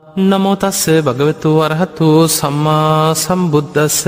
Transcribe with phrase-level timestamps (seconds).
[0.00, 3.98] නමෝතස්ස භගවතු අරහතු සම්මා සම්බුද්ධස්ස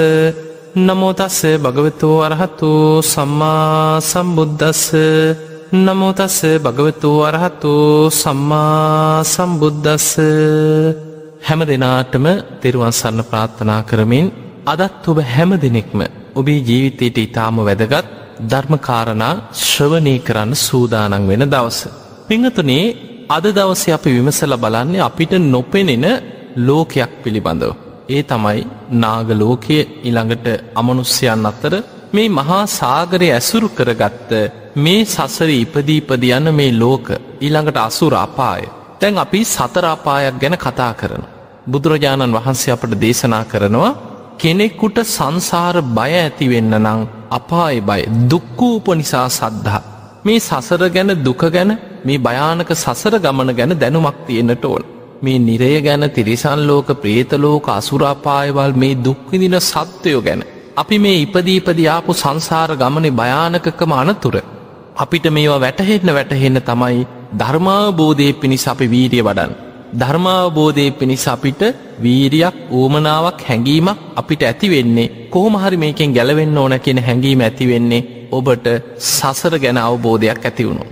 [0.78, 2.70] නමෝතස්ස භගවතු අරහතු
[3.04, 4.84] සම්මා සම්බුද්ධස්ස
[5.76, 7.72] නමෝතස්ස භගවතු අරහතු
[8.12, 10.08] සම්මා සම්බුද්ධස්ස
[11.40, 12.26] හැම දෙනාටම
[12.60, 14.26] තෙරුවන්සන්න ප්‍රාර්ථනා කරමින්
[14.66, 16.00] අදත් ඔබ හැම දෙනෙක්ම
[16.34, 18.06] ඔබේ ජීවිතයට ඉතාම වැදගත්
[18.44, 21.78] ධර්මකාරණා ශ්‍රවනය කරන්න සූදානන් වෙන දවස.
[22.26, 26.06] පිංහතුනේ අද දවස අපි විමසල බලන්නේ අපිට නොපෙනෙන
[26.58, 27.72] ලෝකයක් පිළිබඳව.
[28.08, 28.60] ඒ තමයි
[28.94, 31.74] නාගලෝකය ඉළඟට අමනුස්්‍යයන් අතර
[32.12, 34.30] මේ මහා සාගරය ඇසුරු කරගත්ත
[34.76, 37.06] මේ සසර ඉපදීපද යන්න මේ ලෝක
[37.40, 38.62] ඊළඟට අසුර අපාය.
[39.00, 41.24] තැන් අපි සතරාපායක් ගැන කතා කරන.
[41.66, 43.92] බුදුරජාණන් වහන්සේ අපට දේශනා කරනවා
[44.38, 47.00] කෙනෙක්කුට සංසාර බය ඇතිවෙන්න නං
[47.30, 49.99] අපාය බය දුක්කූප නිසා සද්ධහා.
[50.24, 51.70] මේ සසර ගැන දුක ගැන
[52.04, 54.82] මේ භයානක සසර ගමන ගැන දැනුමක් තියෙනට ඕන.
[55.22, 60.42] මේ නිරය ගැන තිරිසන් ලෝක ප්‍රේතලෝක අසුරාපායවල් මේ දුක්විදින සත්වයෝ ගැන.
[60.76, 64.36] අපි මේ ඉපදීපදයාපු සංසාර ගමනේ භයානකකම අනතුර.
[64.96, 67.00] අපිට මේවා වැටහෙන්න වැටහෙන්න තමයි
[67.34, 69.52] ධර්මාවබෝධය පිණිස අපි වීරිය වඩන්.
[69.94, 71.62] ධර්මාවබෝධය පිණිස අපිට
[71.98, 78.66] වීරියක් ඌමනාවක් හැඟීමක් අපිට ඇතිවෙන්නේ කොහොමහරි මේකෙන් ගැලවෙන්න ඕන කියෙන හැඟීම ඇතිවෙන්නේ ඔබට
[79.08, 80.84] සසර ගැන අවබෝධයක් ඇතිවුණු.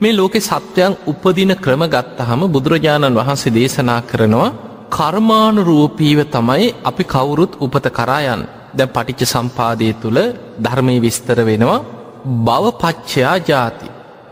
[0.00, 4.54] මේ ලෝකෙ සත්‍යයන් උපදින ක්‍රම ගත්තහම බුදුරජාණන් වහන්සේ දේශනා කරනවා
[4.90, 8.42] කර්මානුරූපීව තමයි අපි කවුරුත් උපත කරායන්
[8.74, 10.20] දැ පටිච්ච සම්පාදය තුළ
[10.58, 11.84] ධර්මය විස්තර වෙනවා
[12.38, 13.86] බව පච්චයා ජාති.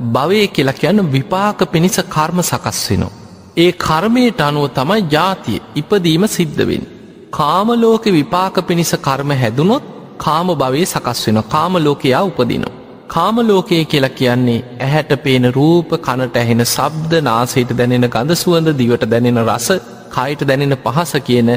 [0.06, 3.14] භවය කියලා කියන්න විපාක පිණිස කර්ම සකස් වෙනවා.
[3.56, 6.84] ඒ කර්මයට අනුව තමයි ජාතිය ඉපදීම සිද්ධවෙන්.
[7.32, 9.84] කාමලෝක විපාක පිණිස කර්ම හැදුනොත්
[10.18, 12.74] කාම භවේ සකස් වෙන කාම ලෝකයා උපදිනවා.
[13.08, 19.40] කාමලෝකය කියලා කියන්නේ ඇහැට පේන රූප කනට ඇහෙන සබ්ද නාසයට දැනෙන ගඳ සුවඳ දිවට දැනෙන
[19.44, 19.68] රස
[20.10, 21.50] කයිට දැනෙන පහස කියන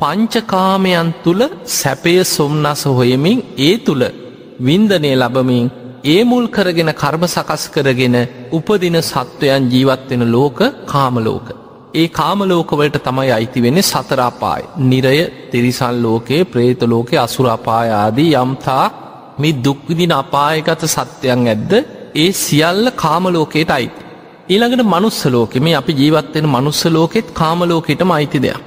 [0.00, 1.42] පංචකාමයන් තුළ
[1.72, 4.04] සැපය සොම්නස හොයමින් ඒ තුළ
[4.60, 5.68] වින්දනය ලබමින්
[6.04, 8.16] ඒ මුල් කරගෙන කර්ම සකස් කරගෙන
[8.52, 11.46] උපදින සත්වයන් ජීවත්වෙන ලෝක කාමලෝක.
[11.94, 14.64] ඒ කාමලෝකවලට තමයි අයිති වෙන්නේ සතරාපායි.
[14.82, 15.18] නිරය
[15.50, 18.84] තිරිසල් ලෝකයේ ප්‍රේතලෝකෙ අසුරාපායාදී යම්තා
[19.38, 21.72] මේ දුක්විදින අපායගත සත්‍යයන් ඇද්ද
[22.14, 24.00] ඒ සියල්ල කාමලෝකයට අයිති.
[24.48, 28.60] ඊළඟට මනුස්සලෝක මේ අපි ජීවත්වෙන මනුස්සලෝකෙත් කාමලෝකෙටම අයිති දෙයක්.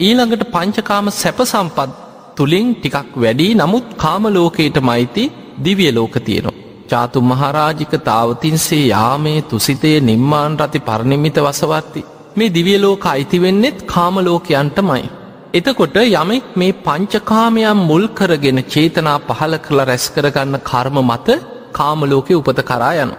[0.00, 1.90] ඊළඟට පංචකාම සැප සම්පත්
[2.36, 5.24] තුළින් ටිකක් වැඩි නමුත් කාමලෝකයට මයිති
[5.64, 6.58] දිවිය ලෝක තියෙනවා.
[6.90, 12.02] චාතු මහරාජික තාවතින්සේ යාමේ තුසිතය නිම්මාන් රති පරණිමිත වසවත්ති.
[12.36, 15.02] මේ දිවියලෝක අයිතිවෙන්නෙත් කාමලෝකයන්ටමයි.
[15.54, 21.28] එතකොට යමෙක් මේ පංචකාමයන් මුල් කරගෙන චේතනා පහල කළ රැස් කරගන්න කර්ම මත
[21.72, 23.14] කාමලෝකෙ උපත කරා යනු.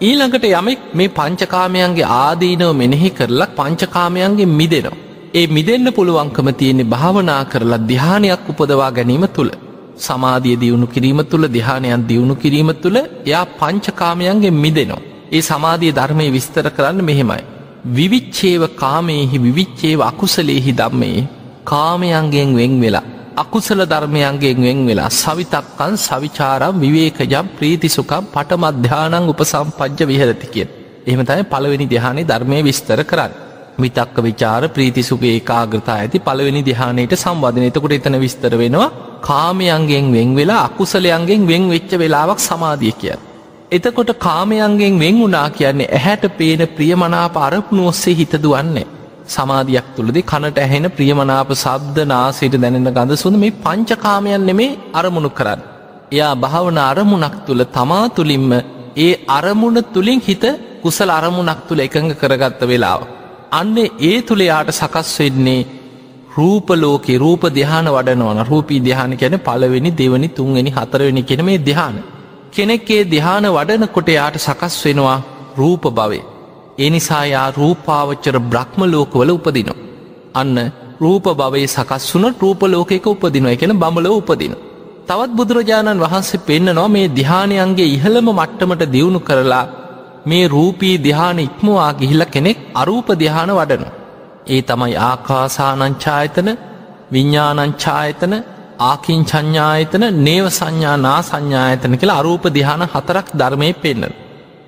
[0.00, 4.98] ඊළඟට යමෙක් මේ පංචකාමයන්ගේ ආදීනව මෙනෙහි කරලා පංචකාමයන්ගේ මිදෙනවා.
[5.34, 9.52] ඒ මිදෙන්න පුළුවන්කම තියෙන්නේ භාවනා කරලා දිහානයක් උපදවා ගැනීම තුළ.
[9.98, 15.04] සමාධිය දියුණු කිරීම තුළ දිහානයන් දියුණු කිරීම තුළ එයා පංචකාමයන්ගේ මිදෙනවා.
[15.32, 17.44] ඒ සමාධිය ධර්මය විස්තර කරන්න මෙහෙමයි.
[17.86, 21.26] විවිච්චේව කාමයෙහි විවිච්චේව අකුසලේහි දම්මේ
[21.64, 23.06] කාමයන්ගෙන් වෙන් වෙලා
[23.36, 30.68] අකුසල ධර්මයන්ගෙන් වෙන් වෙලා සවිතක්කන් සවිචාරම් විවේකජම් ප්‍රීතිසුකම් පටමධ්‍යානං උපසම්පජ්ජ විහරති කියෙන්.
[31.06, 33.32] එහෙම තමයි පළවෙනි දෙහානේ ධර්මය විස්තර කරන්න.
[33.78, 38.90] විතක්ක විචාර ප්‍රීතිසුගේ ඒකාග්‍රතා ඇති පළවෙනි දිහානයට සම්බධන එතකොට එතන විස්තර වෙනවා
[39.20, 43.27] කාමයන්ගෙන් වෙන් වෙලා අකුසලයන්ගෙන් වෙන් වෙච්ච වෙලාවක් සමාධිය කිය.
[43.70, 48.86] එතකොට කාමයන්ගෙන් වෙන් වුනා කියන්නේ ඇහැට පේන ප්‍රියමනාප අරපුුණු ඔස්සේ හිතදුවන්නේ.
[49.26, 55.60] සමාධයක් තුළදි කනට ඇහෙන ප්‍රියමනාප සබ්ද නාසයට දැනෙන ගඳ සුඳ මේ පංචකාමයන් නෙමේ අරමුණු කරන්න.
[56.12, 58.50] එයා භාවන අරමුණක් තුළ තමා තුළින්ම
[58.98, 60.44] ඒ අරමුණ තුළින් හිත
[60.82, 63.00] කුසල අරමුණක් තුළ එකඟ කරගත්ත වෙලාව.
[63.52, 65.62] අන්නේ ඒ තුළ යාට සකස් වෙන්නේ
[66.36, 71.98] රූපලෝකෙ රූප දෙහාන වඩනවන රූපී දෙහාන කැන පලවෙනි දෙවනි තුන්වෙනි හතරවෙනි කෙන මේ දෙහාන.
[72.52, 75.18] කෙනෙක්ගේ දෙහාන වඩන කොට යාට සකස් වෙනවා
[75.56, 76.24] රූප භවේ.
[76.78, 79.78] ඒ නිසා යා රූපාවච්චර බ්‍රහ්ම ලෝකවල උපදිනවා.
[80.34, 80.56] අන්න
[81.00, 84.54] රූප භවයේ සකස් වුන රූපලෝකෙක උපදිනවා එකෙන බමල උපදින.
[85.06, 89.66] තවත් බුදුරජාණන් වහන්සේ පෙන්න්නනවා මේ දිහානයන්ගේ ඉහළම මට්ටමට දියුණු කරලා
[90.26, 93.88] මේ රූපී දිහාන ඉක්මවා ගිහිල්ල කෙනෙක් අරූප දිහාන වඩනු.
[94.46, 96.48] ඒ තමයි ආකාසානංචායතන
[97.12, 98.34] විඤ්ඥානංචායතන
[98.80, 104.12] ආකින් චඥායතන නේව සංඥා නා සංඥායතන කියලා අරූප දිහාන හතරක් ධර්මය පෙන්න්න.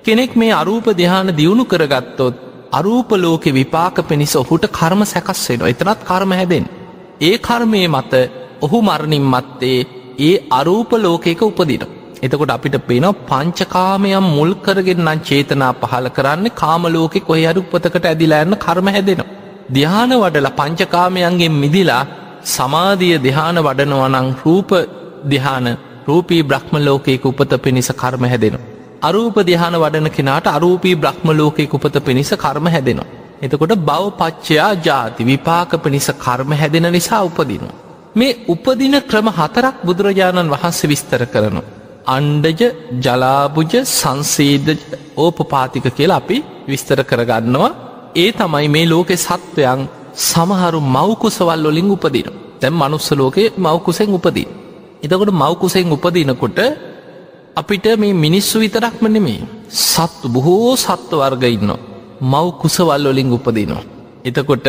[0.03, 2.35] කෙනෙක් මේ අරූප දිහාන දියුණු කරගත්තොත්
[2.71, 6.65] අරූපලෝකෙ විපාක පිණිස ඔහුට කර්ම සැකස්වෙන එතනත් කර්ම හැදෙන්.
[7.21, 8.13] ඒ කර්මය මත
[8.61, 9.79] ඔහු මරණින් මත්තේ
[10.19, 11.83] ඒ අරූපලෝකෙක උපදින.
[12.21, 18.87] එතකොට අපිට පේන පංචකාමයම් මුල් කරගෙන්න්න චේතනා පහල කරන්න කාමලෝකෙ කොහ අරු උපතකට ඇදිලෑන්න කර්ම
[18.89, 19.31] හැදෙනවා.
[19.69, 22.03] ධ්‍යාන වඩල පංචකාමයන්ගෙන් මිදිලා
[22.45, 24.71] සමාධිය දෙහාන වඩනවනං රූප
[25.25, 25.67] දිහාන
[26.07, 28.55] රූපී බ්‍රහ්ම ලෝකයක උපත පිණිස කර්ම හැදෙන.
[29.01, 33.09] අරූප දිහාන වඩන කෙනාට අරූපී බ්‍රහ්ම ලෝකයක උපත පිණිස කර්ම හැදෙනවා.
[33.41, 37.65] එතකොට බව පච්චයා ජාති විපාක පිණිස කර්ම හැදෙන නිසා උපදින.
[38.15, 41.61] මේ උපදින ක්‍රම හතරක් බුදුරජාණන් වහන්සේ විස්තර කරනු.
[42.07, 42.61] අන්ඩජ
[42.99, 44.69] ජලාබුජ සංසේදජ
[45.17, 46.37] ඕපපාතික කියලා අපි
[46.67, 47.71] විස්තර කරගන්නවා
[48.15, 49.81] ඒ තමයි මේ ලෝකෙ සත්වයන්
[50.13, 52.27] සමහරු මවකුසවල් වලින් උපදින
[52.59, 54.47] තැම් මනුස්ස ලෝකේ මවකුසෙන් උපදී.
[55.03, 56.59] එතකොට මවකුසෙන් උපදිනකොට
[57.55, 61.79] අපිට මේ මිනිස්සු විතරක්ම නෙමේ සත්තු බොහෝ සත්ව වර්ග ඉන්නවා.
[62.23, 63.83] මව් කුසවල් වලින් උපදිනවා.
[64.25, 64.67] එතකොට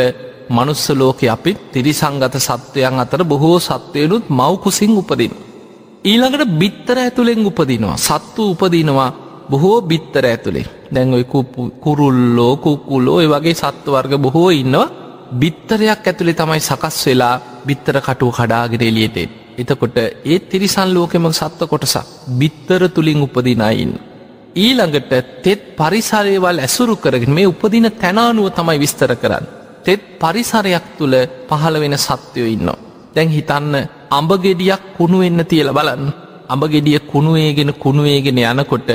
[0.48, 5.32] මනුස්ස ලෝක අපිත් තිරිසංගත සත්වයන් අතර බොහෝ සත්වයනුත් මවකුසින් උපදින.
[6.04, 9.10] ඊළඟට බිත්තර ඇතුළෙන් උපදිනවා සත්තු උපදිනවා
[9.50, 11.26] බොහෝ බිත්තර ඇතුළේ දැන්ඔයි
[11.80, 15.01] කුරුල්ලෝ කුකුල්ලෝ ඔය වගේ සත්ව වර්ග බොහෝ ඉන්නවා
[15.32, 17.34] බිත්තරයක් ඇතුළේ තමයි සකස් වෙලා
[17.64, 19.30] බිත්තර කටුව කඩාගෙන එලියටෙන්.
[19.54, 23.92] එතකොට ඒත් තිරිසන් ලෝකෙම සත්ව කොටසක් බිත්තර තුළින් උපදිනයින්න.
[24.56, 25.12] ඊළඟට
[25.42, 29.46] තෙත් පරිසරයවල් ඇසුරු කරගෙන මේ උපදින තැනානුව තමයි විස්තර කරන්න.
[29.84, 31.14] තෙත් පරිසරයක් තුළ
[31.48, 32.82] පහළ වෙන සත්‍යයෝ ඉන්නවා.
[33.14, 33.74] දැන් හිතන්න
[34.10, 36.04] අඹගෙඩියක් කුණුවෙන්න තියල බලන්න.
[36.48, 38.90] අඹගෙඩිය කුණුවේගෙන කුණුවේගෙන යනකොට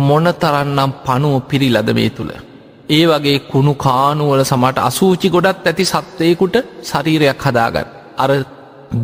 [0.00, 2.32] මොනතරන්නම් පනුව පිරිලද මේ තුළ.
[2.88, 7.88] ඒ වගේ කුණු කානුවල සමට අසූචි ගොඩත් ඇති සත්වයකුට ශරීරයක් හදාගන්න.
[8.16, 8.30] අර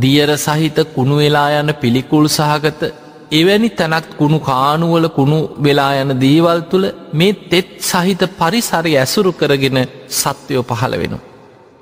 [0.03, 2.83] දියර සහිත කුණු වෙලා යන පිළිකුල් සහගත
[3.33, 9.79] එවැනි තැනක් කුණු කානුවල කුණු වෙලා යන දීවල් තුළ මේ තෙත් සහිත පරිසරය ඇසුරු කරගෙන
[10.13, 11.15] සත්වයෝ පහළ වෙන.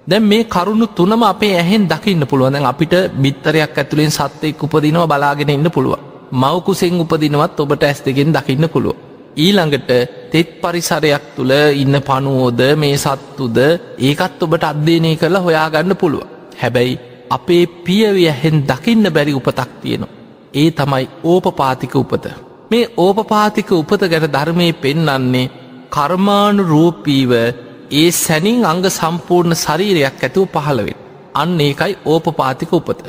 [0.07, 5.71] දැන් මේ කරුණු තුනම අපේ ඇහෙන් දකින්න පුළුවන් අපිට බිත්තරයක් ඇතුළෙන් සත්වයෙක් උපදිනවා බලාගෙන ඉන්න
[5.71, 5.95] පුළුව.
[6.33, 8.97] මවකුසෙන් උපදිනවත් ඔබට ඇස් දෙගෙන් දකින්න පුළුව.
[9.37, 9.91] ඊළඟට
[10.33, 13.59] තෙත් පරිසරයක් තුළ ඉන්න පනුවෝද මේ සත්තුද
[14.01, 16.29] ඒකත් ඔබට අධ්‍යයනය කරලා හොයාගන්න පුළුව.
[16.61, 17.01] හැබැයි
[17.31, 20.15] අපේ පියවියහෙන් දකින්න බැරි උපතක් තියෙනවා.
[20.55, 22.27] ඒ තමයි ඕපපාතික උපත.
[22.71, 25.51] මේ ඕපපාතික උපත ගැන ධර්මය පෙන්නන්නේ
[25.91, 27.33] කර්මාණු රූපීව
[27.93, 30.99] ඒ සැනින් අංග සම්පූර්ණ ශරීරයක් ඇතුව පහළවෙන්.
[31.35, 33.03] අන්න ඒකයි ඕපපාතික උපත.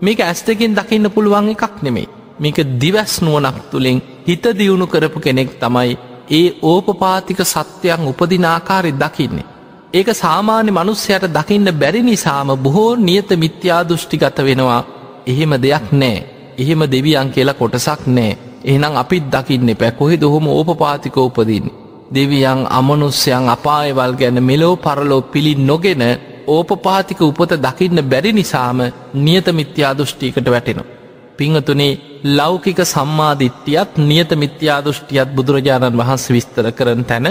[0.00, 2.08] මේක ඇස්තකින් දකින්න පුළුවන් එකක් නෙමේ.
[2.40, 3.98] මේක දිවැස් නුවනක් තුළින්
[4.28, 5.92] හිත දියුණු කරපු කෙනෙක් තමයි
[6.30, 9.46] ඒ ඕපපාතික සත්‍යයන් උපදිනාකාරෙ දකින්නේ.
[9.90, 14.82] ඒක සාමාන්‍ය මනුස්සයට දකින්න බැරි නිසාම බොහෝ නියත මිත්‍යා දෘෂ්ටිගත වෙනවා
[15.26, 16.18] එහෙම දෙයක් නෑ
[16.58, 18.32] එහෙම දෙවියන් කියලා කොටසක් නෑ
[18.64, 21.66] එහනම් අපිත් දකින්න පැ කොහෙ දොහොම ඕපපාතික උපදින්.
[22.10, 26.02] දෙවියන් අමනුස්්‍යයන් අපායවල් ගැන මෙලෝ පරලෝ පිළි නොගෙන
[26.46, 28.78] ඕපපාතික උපත දකින්න බැරි නිසාම
[29.16, 30.97] නියත මිත්‍යා දෘෂ්ටිකට වැටෙනවා.
[31.38, 31.92] පිංහතුනේ
[32.32, 37.28] ලෞකික සම්මාධිට්ටියත් නියත මිත්‍යා දෘෂ්ටියත් බුදුරජාණන් වහන්ස විස්තර කරන තැන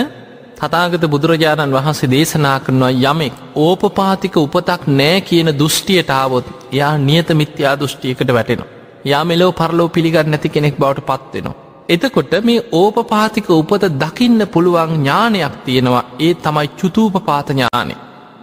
[0.57, 8.33] තතාගත බුදුරජාණන් වහන්සේ දේශනා කරනවා යමෙක් ඕපපාතික උපතක් නෑ කියන දෘෂ්ටියටාවොත් එයා නියත මිත්‍යා දෘෂ්ටියකට
[8.33, 8.73] වැටෙනවා.
[9.05, 11.55] යා මෙලෝ පරලෝ පිළිගන්න නැති කෙනෙක් බවට පත්වෙනවා.
[11.89, 17.95] එතකොට මේ ඕපපාතික උපත දකින්න පුළුවන් ඥානයක් තියෙනවා ඒ තමයි චුතූපපාත ඥානෙ.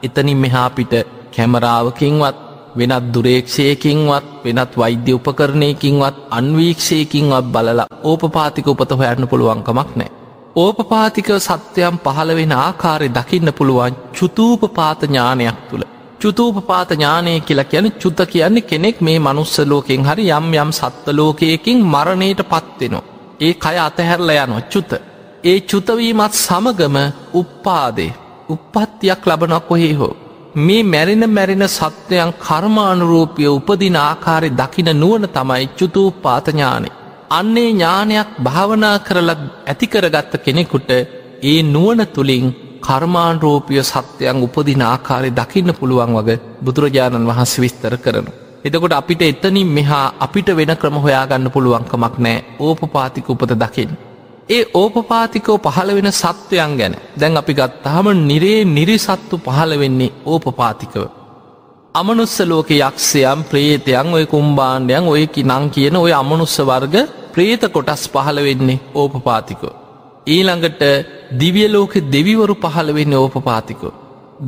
[0.02, 0.94] එතනින් මෙහාපිට
[1.34, 2.36] කැමරාවකින්වත්
[2.78, 10.10] වෙනත් දුරේක්ෂයකින්වත් වෙනත් වෛද්‍ය උපකරණයකින්වත් අන්වීක්ෂයකින්වත් බලලා ඕපපාතික උපත හොයන්න පුළුවන්කමක් නෑ.
[10.56, 15.84] ඕපපාතික සත්‍යයම් පහළ වෙන ආකාරය දකින්න පුළුවන් චුතූපපාත ඥානයක් තුළ.
[16.20, 22.40] චුතූපපාත ඥානය කියලා කියන චුත කියන්නේ කෙනෙක් මේ මනුස්ස ලෝකෙන් හරි යම් යම් සත්වලෝකයකින් මරණයට
[22.44, 23.06] පත්වෙනවා.
[23.40, 24.90] ඒ කය අතහැරල යනො චුත.
[25.44, 26.96] ඒ චුතවීමත් සමගම
[27.32, 28.16] උප්පාදේ
[28.48, 30.14] උපත්තියක් ලබනක් කොහේ හෝ.
[30.56, 36.88] මේ මැරෙන මැරෙන සත්වයන් කර්මානුරූපිය උපදින ආකාරය දකින නුවන තමයි චුතූපාතඥානෙ.
[37.30, 40.90] අන්නේ ඥානයක් භාවනා කරලත් ඇතිකරගත්ත කෙනෙකුට
[41.42, 42.46] ඒ නුවන තුළින්
[42.80, 48.26] කර්මාණරෝපිය සත්‍යයන් උපදින ආකාරය දකින්න පුළුවන් වගේ බුදුරජාණන් වහන්ස විස්තර කරන.
[48.64, 53.90] එතකොට අපිට එතනින් මෙහා අපිට වෙන ක්‍රම හොයාගන්න පුළුවන්කමක් නෑ ඕපපාතික උපත දකිින්.
[54.48, 61.04] ඒ ඕපපාතිකෝ පහළ වෙන සත්වයන් ගැන දැන් අපි ගත්තාම නිරේ නිරිසත්තු පහළ වෙන්නේ ඕපපාතිකව.
[61.94, 66.96] අමනුස්ස ලෝක යක්ෂයම් ප්‍රේතයන් ඔය කුම්බාණ්ඩයන් ඔය නං කියන ඔය අමනුස්ස වර්ග
[67.32, 69.74] ප්‍රේත කොටස් පහළ වෙන්නේ ඕපපාතිකෝ.
[70.26, 70.82] ඊළඟට
[71.40, 73.92] දිවියලෝක දෙවිවරු පහළවෙන්න ඕපපාතිකෝ.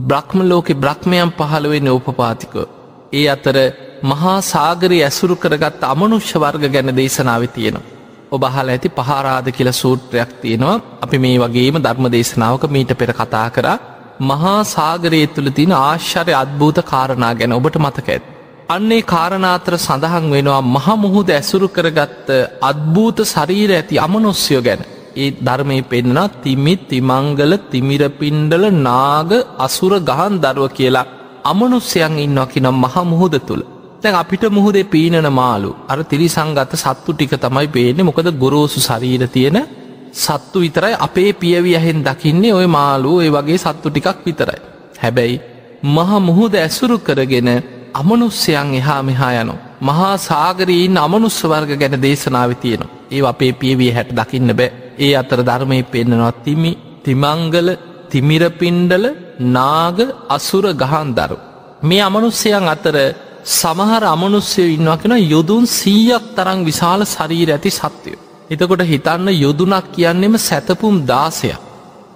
[0.03, 2.69] බ්‍රහ්ම ලෝකෙ බ්‍රහ්මයන් පහළවෙන්න ඕපපාතිකෝ.
[3.13, 3.57] ඒ අතර
[4.03, 7.96] මහා සාගරය ඇසුරු කරගත් අමනුෂ්‍ය වර්ග ගැන දේශනාව තියෙනවා.
[8.33, 10.81] ඔබහල ඇති පහරාද කියල සූත්‍රයක් තියෙනවා.
[11.01, 13.67] අපි මේ වගේම ධර්ම දේශනාවක මීට පෙර කතා කර.
[14.23, 18.25] මහා සාගරය තුළ තින ආශ්චර්ය අත්භූත කාරණා ගැන ඔබට මතක ඇත්.
[18.69, 22.29] අන්නේ කාරණාතර සඳහන් වෙනවා මහමුහුද ඇසුරු කරගත්ත
[22.63, 24.83] අත්භූත ශරීර ඇති අමනොස්යෝ ගැන.
[25.17, 31.07] ඒ ධර්මය පෙන්න්න තිමි තිමංගල තිමිරපින්ඩල නාග අසුර ගහන් දරුව කියලා.
[31.45, 33.63] අමනුස්්‍යයන් ඉන්නවා කිනම් මහ මුහුද තුළ
[34.03, 39.59] තැන් අපිට මුහුදේ පීනන මාලු අර තිරිසංගත සත්තු ටික තමයි පේනෙ මොකද ගොරෝසු ශරීර තියෙන
[40.15, 44.61] සත්තු විතරයි අපේ පියවියහෙන් දකින්නේ ඔය මාලු ඒ වගේ සත්තු ටිකක් විතරයි.
[44.97, 45.41] හැබැයි
[45.87, 47.49] මහ මුහුද ඇසුරු කරගෙන
[47.95, 49.55] අමනුස්්‍යයන් එහා මෙහා යනු.
[49.81, 52.95] මහා සාගරීන් අමනුස්ස වර්ග ගැන දේශනාව තියෙනවා.
[53.11, 56.73] ඒ අපේ පියවිය හැට දකින්න බෑ ඒ අතර ධර්මය පෙන්න්නනවා තිමි
[57.05, 57.69] තිමංගල
[58.11, 59.05] තිමිරපින්ඩල
[59.51, 59.99] නාග
[60.29, 61.37] අසුර ගහන්දරු.
[61.83, 62.97] මේ අමනුස්්‍යයන් අතර
[63.47, 68.23] සමහර අමනුස්්‍යය ඉන්නවා කෙන යොදුන් සීයක් තරං විශාල ශරීර ඇති සත්‍යයෝ.
[68.51, 71.61] එතකොට හිතන්න යොදුනක් කියන්නෙම සැතපුම් දාසයක්.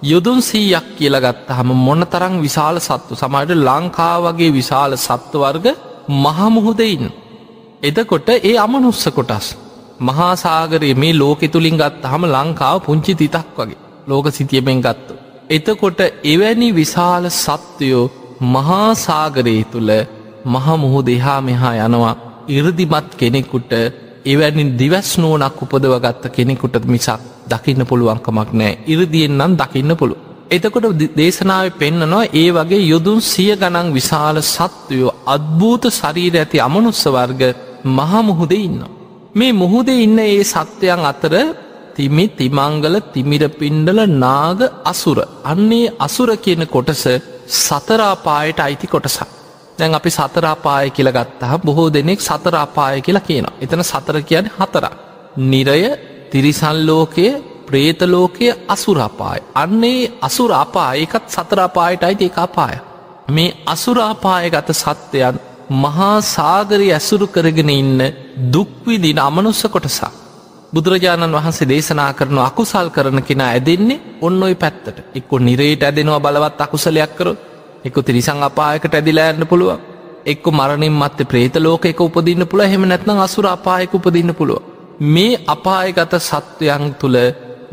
[0.03, 5.65] යොදුන් සීයක් කියලගත්ත හම මොන තරං විශාල සත්තු සමයිට ලංකා වගේ විශාල සත්වවර්ග
[6.17, 7.03] මහමුහුදයින්.
[7.81, 9.47] එතකොට ඒ අමනුස්ස කොටස්.
[10.01, 15.13] මහාසාගරයේ මේ ලෝකෙ තුළින් ගත් හම ලංකාව පුංචි තිතක් වගේ ලෝක සිතියමෙන් ගත්තු.
[15.49, 18.05] එතකොට එවැනි විශාල සත්වයෝ
[18.47, 19.91] මහාසාගරයේ තුළ
[20.45, 22.15] මහමුහු දෙහා මෙහා යනවා
[22.49, 23.71] ඉරදිමත් කෙනෙකුට
[24.25, 30.19] එවැනි දිවස් නෝනක් උපදවගත්ත කෙනෙකුට මිසක් දකින්න පුළුවන්කමක් නෑ ඉරදියෙන් නම් දකින්න පුළුව.
[30.49, 37.41] එතකොට දේශනාව පෙන්නනවා ඒ වගේ යොදුන් සිය ගනන් විශාල සත්වයෝ අත්භූත ශරීර ඇති අමනුස්ස වර්ග
[37.89, 38.91] මහමුහුද ඉන්නවා.
[39.35, 41.33] මේ මුහුදේ ඉන්න ඒ සත්‍යයන් අතර
[41.95, 47.03] තිමි තිමංගල තිමිරපින්ඩල නාග අසුර අන්නේ අසුර කියන කොටස
[47.57, 49.40] සතරාපායට අයිති කොටසක්
[49.79, 54.85] දැන් අපි සතරාපාය කියල ගත්තහ බොහෝ දෙනෙක් සතරාපාය කියලා කියන එතන සතර කියන හතර
[55.45, 55.81] නිරය
[56.31, 57.27] තිරිසල්ලෝකය
[57.67, 62.75] ප්‍රේතලෝකය අසුරාපාය අන්නේ අසුරාපා ඒකත් සතරාපායට අයිති එක අපාය.
[63.27, 65.35] මේ අසුරාපාය ගත සත්‍යයන්
[65.73, 68.01] මහා සාගරය ඇසුරු කරගෙන ඉන්න
[68.47, 70.11] දුක්විදින අමනුස්ස කොටසා.
[70.73, 74.97] බුදුරජාණන් වහන්සේ දේශනා කරන අකුසල් කරන කෙනා ඇදෙන්නේ ඔන්න ඔයි පැත්තට.
[75.15, 77.33] එක්කො නිරේට ඇදෙනවා බලවත් අකුසලයක් කරු
[77.85, 79.91] එක්ක තිරිසං අපායකට ඇදිලා යන්න පුළුව
[80.25, 84.61] එක්ක මරණින් මත්තේ ප්‍රේත ලෝක එක උපදින්න පුළ හෙම නැත්නම් අසුර අපායක උපදින්න පුළුව.
[85.05, 87.17] මේ අපායගත සත්වයන් තුළ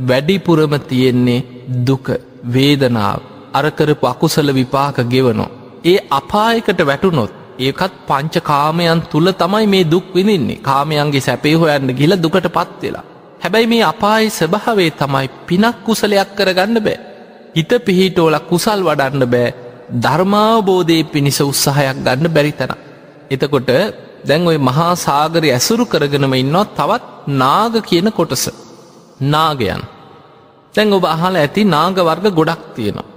[0.00, 1.44] වැඩිපුරම තියෙන්නේ
[1.86, 2.06] දුක
[2.46, 3.20] වේදනාව
[3.52, 5.50] අරකරපු අකුසල විපාක ගෙවනෝ.
[5.84, 12.12] ඒ අපායකට වැටුනොත් ඒකත් පංච කාමයන් තුළ තමයි මේ දුක් විඳින්නේ කාමයන්ගේ සැපේ හොයන්න ගිල
[12.16, 13.06] දුකට පත්වෙලා.
[13.40, 16.98] හැබැයි මේ අපායි ස්භාවේ තමයි පිනක් කුසලයක් කරගන්න බෑ.
[17.54, 22.72] හිත පිහිටෝල කුසල් වඩන්න බෑ ධර්මාවබෝධය පිණිස උත්සාහයක් ගන්න බැරි තැන.
[23.30, 23.70] එතකොට
[24.24, 27.04] දැන් ඔය මහා සාගරය ඇසුරු කරගෙනම ඉන්නවා තවත්
[27.34, 28.44] නාග කියන කොටස.
[29.24, 29.82] නාගයන්.
[30.74, 33.08] තැන් ඔබ අහල ඇති නාග වර්ග ගොඩක් තියෙනවා.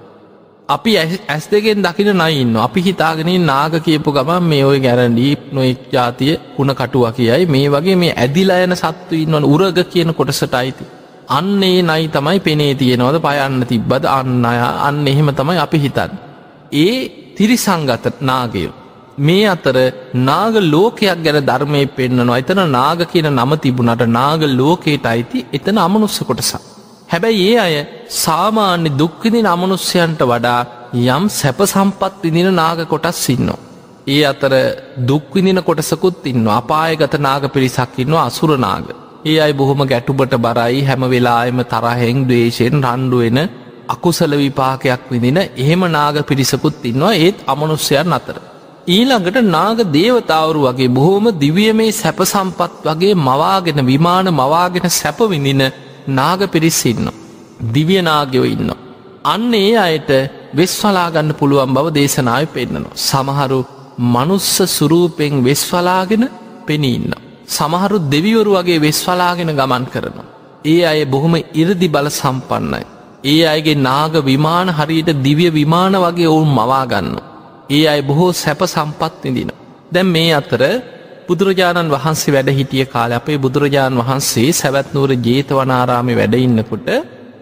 [0.69, 0.91] අපි
[1.27, 6.71] ඇස් දෙගෙන් දකින නයින්න අපි හිතාගෙන නාග කියපු ගමන් මේ ඔය ගැරඩී නොෙක් ජාතිය උුණ
[6.71, 10.85] කටුව කියයි මේ වගේ මේ ඇදිලා යන සත්තු ඉන්නවන උරග කියන කොටසට අයිති.
[11.29, 16.30] අන්නේ නයි තමයි පෙනේ තියෙනවද පයන්න තිබ්බද අන්න අය අන්න එහෙම තමයි අපි හිතන්.
[16.73, 16.95] ඒ
[17.35, 18.73] තිරිසංගත නාගයෝ.
[19.19, 19.75] මේ අතර
[20.21, 26.19] නාග ලෝකයක් ගැන ධර්මය පෙන්න්නනවා එතන නාග කියන නම තිබුණට නාග ලෝකයට අයිති එතන අමනුස්ස
[26.21, 26.61] කොටසක්.
[27.09, 27.75] හැබැයි ඒ අය
[28.17, 30.61] සාමාන්‍ය දුක්විදින අමනුස්්‍යයන්ට වඩා
[31.07, 33.59] යම් සැප සම්පත් විදින නාග කොටස් ඉන්නවා.
[34.07, 34.53] ඒ අතර
[35.07, 38.87] දුක්විදින කොටසකුත් ඉන්න අපායගත නාග පිරිසක් ඉන්නවා අසුරනාග.
[39.25, 43.39] ඒ අයි බොහොම ගැටුබට බරයි හැම වෙලායම තරහෙෙන් දවේශයෙන් රණ්ඩුවෙන
[43.93, 48.37] අකුසල විපාකයක් විදින එහෙම නාග පිරිසකුත් ඉන්නවා ඒත් අමනුස්්‍යයන් අතර.
[48.87, 55.63] ඊළඟට නාග දේවතාවරු වගේ බොහෝම දිවිය මේ සැප සම්පත් වගේ මවාගෙන විමාන මවාගෙන සැපවිඳින
[56.09, 57.07] නාග පිරිස් ඉන්න.
[57.73, 58.71] දිවියනාගයෝ ඉන්න.
[59.23, 60.09] අන්න ඒ අයට
[60.53, 62.97] වෙස්වලාගන්න පුළුවන් බව දේශනාව පෙන්න්නනවා.
[63.07, 63.59] සමහරු
[64.05, 66.23] මනුස්ස සුරූපෙන් වෙස්වලාගෙන
[66.67, 67.13] පෙනීන්න.
[67.47, 70.31] සමහරු දෙවිවරු වගේ වෙස්වලාගෙන ගමන් කරනවා.
[70.65, 72.83] ඒ අය බොහොම ඉරදි බල සම්පන්නයි.
[73.23, 77.15] ඒ අයගේ නාග විමාන හරියට දිවිය විමාන වගේ ඔවුන් මවාගන්න.
[77.69, 79.51] ඒ අය බොහෝ සැප සම්පත් විදින.
[79.91, 80.61] දැම් මේ අතර
[81.27, 86.87] බුදුරජාණන් වහන්සේ වැඩ හිටිය කාල අපේ බුදුරජාණන් වහන්සේ සැවැත්නූර ජේතවනාරාමි වැඩඉන්නකොට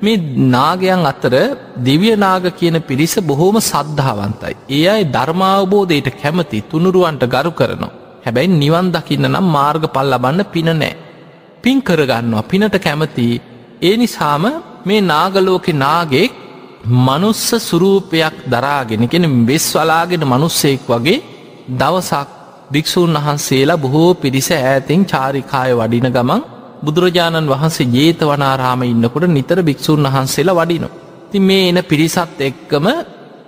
[0.01, 0.17] මේ
[0.47, 1.33] නාගයන් අතර
[1.79, 4.55] දෙවියනාග කියන පිරිස බොහෝම සද්ධාවන්තයි.
[4.69, 7.95] ඒ අයි ධර්මාවබෝධයට කැමති තුනුරුවන්ට ගරු කරනවා.
[8.25, 10.93] හැබැයි නිවන් දකින්න නම් මාර්ග පල් ලබන්න පින නෑ.
[11.63, 13.27] පින් කරගන්නවා පිනට කැමති
[13.81, 14.45] ඒ නිසාම
[14.89, 16.31] මේ නාගලෝකෙ නාගෙක්
[16.99, 21.23] මනුස්ස සුරූපයක් දරාගෙන කෙන වෙස් වලාගෙන මනුස්සෙක් වගේ
[21.71, 22.29] දවසක්
[22.71, 26.41] භික්‍ෂූන් වහන්සේලා බොහෝ පිරිස ඈතින් චාරිකාය වඩින ගමන්
[26.79, 30.97] බුදුරජාණන් වහන්සේ ජේත වනාරාම ඉන්නකොට නිතර භික්‍ෂූන් වහන්සේලා වඩිනවා.
[31.31, 32.85] ති මේ එන පිරිසත් එක්කම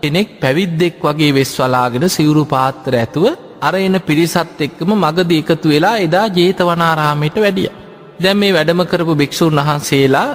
[0.01, 3.25] කෙනෙක් පැවිද්දෙක් වගේ වෙස්වලාගෙන සිවුරු පාත්‍ර ඇතුව
[3.60, 7.69] අර එන පිරිසත් එක්කම මගද එකතු වෙලා එදා ජේත වනාරාමයට වැඩිය.
[8.19, 10.29] දැම් මේ වැඩම කරපු භික්‍ෂූන් වහන්සේලා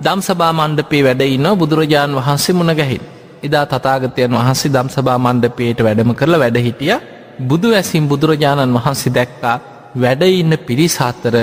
[0.00, 3.02] දම් සභා මණ්ඩපේ වැඩඉන්න බුදුරජාණන් වහන්සේ මුණ ගැහින්.
[3.42, 6.94] එදා තතාගතයන් වහන්සේ දම් සභා මණ්ඩපේට වැඩම කරලා වැඩ හිටිය
[7.42, 9.56] බුදු ඇසින් බුදුරජාණන් වහන්සේ දැක්කා
[9.94, 11.36] වැඩඉන්න පිරිසාත්තර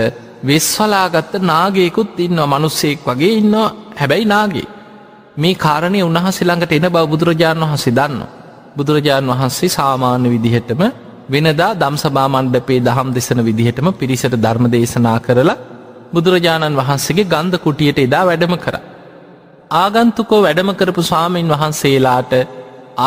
[0.44, 3.56] වෙස්වලාගත්ත නාගේකුත් ඉන්න මනුස්සෙක් වගේ ඉන්න
[3.94, 4.68] හැබැයි නාගේ.
[5.38, 8.22] මේ කාරණය උන්වහන්සේ ළඟට එන බව බුදුරජාණන් වහන්සේ දන්න.
[8.76, 10.82] බුදුරජාණන් වහන්සේ සාමාන්‍ය විදිහටම
[11.30, 15.58] වෙනදා දම්සභා මණ්ඩපේ දහම් දෙසන විදිහටම පිරිසට ධර්ම දේශනා කරලා
[16.14, 18.76] බුදුරජාණන් වහන්සේගේ ගන්ධ කුටියට එදා වැඩම කර.
[19.74, 22.34] ආගන්තුකෝ වැඩම කරපු ස්වාමීන් වහන්සේලාට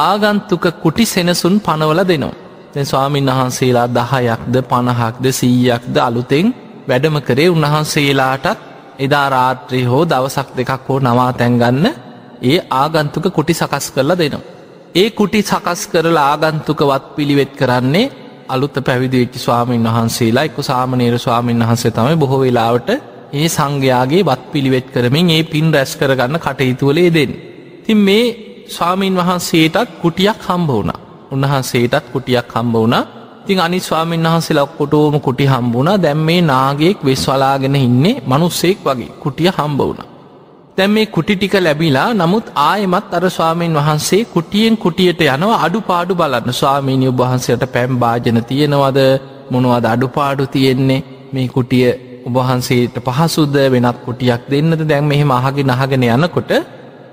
[0.00, 2.35] ආගන්තුක කුටි සෙනසුන් පනවල දෙනවා.
[2.73, 6.47] දැ ස්වාමීන් වහන්සේලා දහයක්ද පණහක්ද සීයක්ද අලුතෙන්
[6.88, 8.61] වැඩම කරේ උන්වහන්සේලාටත්
[8.99, 11.87] එදා රාත්‍රී හෝ දවසක් දෙකක් හෝ නවා තැන්ගන්න
[12.42, 14.49] ඒ ආගන්තුක කුටි සකස් කරලා දෙනවා.
[14.95, 18.12] ඒ කුටි සකස් කරලා ආගන්තුක වත් පිළිවෙත් කරන්නේ
[18.50, 22.90] අලුත පැවිදිවෙච්චි ස්වාමීන් වහන්සේලා එක්ක සාමනේර ස්වාමීන් වහන්සේ තමයි බොහෝ වෙලාවට
[23.33, 27.33] ඒ සංඝයාගේ වත් පිළිවෙත් කරමින් ඒ පින් රැස් කරගන්න කටයුතුවලේ දෙන්න.
[27.85, 28.25] තින් මේ
[28.69, 30.92] ස්වාමීන් වහන්සේටත් කුටියක් හම්බ වුණ.
[31.30, 32.97] උන්වහන්සේටත් කුටියක් හම්බ වුණ
[33.47, 39.50] තින් අනි ස්වාමීන් වහන්සේ ලක්කොටෝම කුටි හම්බුණ දැම් මේ නාගෙක් වෙස්වලාගෙන ඉන්නේ මනුස්සෙක් වගේ කුටිය
[39.50, 40.10] හම්බ වුණ.
[40.81, 46.15] දැම් මේ කුටි ටික ලැබිලා නමුත් ආයමත් අර ස්වාමීන් වහන්සේ කුටියෙන් කුටියට යනවා අඩු පාඩු
[46.15, 46.53] බලන්න.
[46.53, 49.01] ස්වාමීනි ඔබහන්සේට පැම් භාජන තියෙනවද?
[49.51, 51.01] මොනවද අඩුපාඩු තියෙන්නේ?
[51.33, 51.89] මේ කුටිය
[52.27, 54.81] ඔබහන්සේට පහසුද්ද වෙනත් කුටියක් දෙන්නද?
[54.83, 56.53] දැන් මෙහෙම අහගෙන නහගෙන යනකොට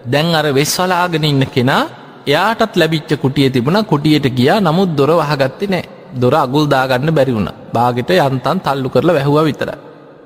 [0.05, 1.83] දැන් අර වෙස්වලාගෙන ඉන්න කෙනා
[2.27, 3.79] එයාටත් ලැබිච්ච කුටිය තිබුණ.
[3.85, 4.59] කුටියට ගියා.
[4.59, 5.83] නමුත් දොර වහගත්තේ නෑ.
[6.13, 9.69] දොර අගුල් දාගන්න බැරිවුණ බාගෙට යන්තන් තල්ලු කරලා වැැහවා විතර.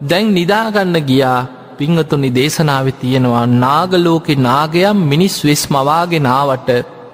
[0.02, 1.42] දැන් නිදාගන්න ගියා.
[1.82, 6.72] පිංහතුනි දේශනාව තියෙනවා නාගලෝකෙ නාගයම් මිනිස් වෙස් මවාගේ නාවට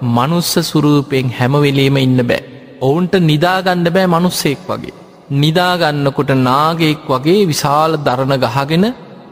[0.08, 2.42] මනුස්ස සුරූපයෙන් හැමවෙලීම ඉන්න බෑ.
[2.80, 4.96] ඔවුන්ට නිදාගන්න බෑ මනුස්සෙක් වගේ.
[5.32, 8.86] නිදාගන්නකොට නාගෙක් වගේ විශාල දරණ ගහගෙන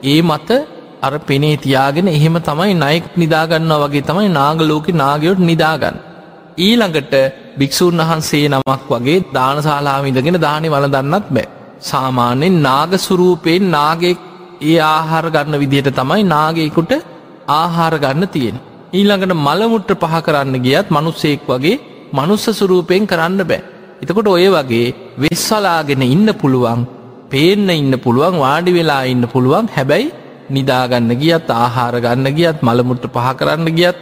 [0.04, 0.50] ඒ මත
[1.02, 5.96] අර පෙනේ තියාගෙන එහෙම තමයි නයෙක් නිදාගන්න වගේ තමයි නාගලෝක නාගයොට නිදාගන්න.
[6.58, 7.14] ඊළඟට
[7.58, 11.46] භික්‍ෂූන් වහන්සේ නමක් වගේ දානශාලාවිඳගෙන දානි වලදන්නත් බෑ.
[11.82, 14.18] සාමාන්‍යෙන් නාගසුරූපයෙන් නාගෙක්
[14.62, 16.92] ඒ ආහාර ගන්න විදිහට තමයි නාගේකුට
[17.50, 18.58] ආහාර ගන්න තියෙන.
[18.92, 21.80] ඊළඟට මළමුට්ට පහ කරන්න ගියත් මනුස්සෙක් වගේ
[22.12, 23.62] මනුස්ස සුරූපයෙන් කරන්න බෑ.
[24.02, 26.82] එතකොට ඔය වගේ වෙස්වලාගෙන ඉන්න පුළුවන්
[27.30, 30.12] පේන්න ඉන්න පුළුවන් වාඩි වෙලා ඉන්න පුළුවන් හැබැයි
[30.50, 33.98] නිදාගන්න ගියත් ආහාර ගන්න ගියත් මළමුට්ට පහ කරන්න ගියත්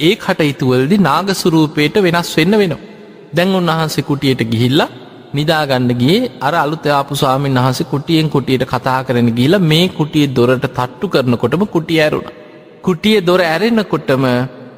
[0.00, 2.86] ඒ කටයුතුවලදි නාගසුරූපයට වෙනස් වෙන්න වෙනවා.
[3.32, 4.90] දැන් උන්වහන්සේ කුටියට ගිහිල්ලා
[5.32, 11.06] නිදාගන්න ගිය අර අලුතයාපු ස්වාමීන් වහස කුටියෙන් කුටියට කතා කරන ගීල මේ කුටිය දොරට තට්ටු
[11.08, 12.30] කරනකොටම කුටිය ඇරුණ.
[12.82, 14.24] කුටිය දොර ඇරෙන්නකොටම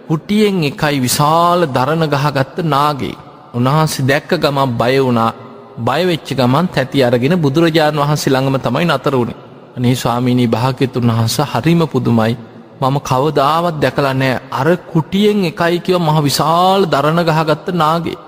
[0.08, 3.16] කුටියෙන් එකයි විශාල දරණ ගහගත්ත නාගේ.
[3.54, 5.30] උන්වහන්සේ දැක්ක ගමන් බය වුණා
[5.78, 9.40] බයවෙච්ච ගමන් තැති අරගෙන බුදුරජාණන් වහන්සේ ළඟම තමයි නතර වුණේ.
[9.76, 12.34] අනේ ස්වාමීණී භාග්‍යතුන් වහන්ස හරිම පුදුමයි
[12.80, 18.18] මම කවදාවත් දැකලා නෑ අර කුටියෙන් එකයි කියව මහ විශාල දරණ ගහගත්ත නාගේ.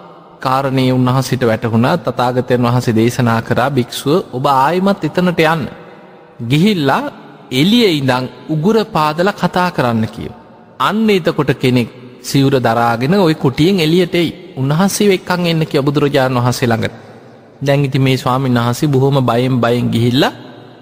[0.45, 5.67] කාරණය උන්වහසිට වැටහුණා තතාගතයන් වහසේ දේශනා කරා භික්‍ෂුව ඔබ ආයමත් එතනට යන්න.
[6.45, 7.03] ගිහිල්ලා
[7.53, 10.33] එලිය ඉඳං උගුර පාදල කතා කරන්න කියව.
[10.81, 11.91] අන්න එතකොට කෙනෙක්
[12.23, 16.95] සිවුර දරාගෙන ඔය කුටියෙන් එලියටෙයි උන්වහන්සේ එක්කං එන්න කිය බුදුරජාණන් වහසේ ළඟට
[17.61, 20.33] දැංගිති මේ ස්වාමීන් වහසේ බොහොම බයෙන් බයෙන් ගිහිල්ලා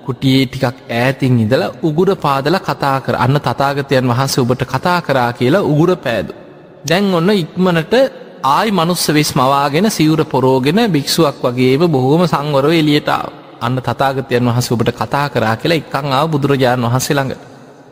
[0.03, 5.63] කුටියේ ටිකක් ඈතින් ඉදලා උගුර පාදල කතා කර අන්න තතාගතයන් වහන්සේ ඔබට කතා කරා කියලා
[5.65, 6.33] උගුර පෑදු.
[6.85, 7.95] දැන් ඔන්න ඉක්මනට
[8.45, 13.27] ආයි මනුස්ස වෙස් මවාගෙන සිවුර පොරෝගෙන භික්ෂුවක් වගේම බොහෝම සංවරව එලියටාව
[13.61, 17.33] අන්න තතාගතයන් වහස ඔබට කතා කරා කියලා එකං ආව බුදුරජාණන් වහන්සේ ළඟ.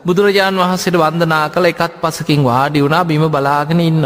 [0.05, 4.05] බුදුරජාණන් වහන්සේට වන්දනා කළ එකත් පසකින් වාඩි වුණා බිම බලාගෙන ඉන්න.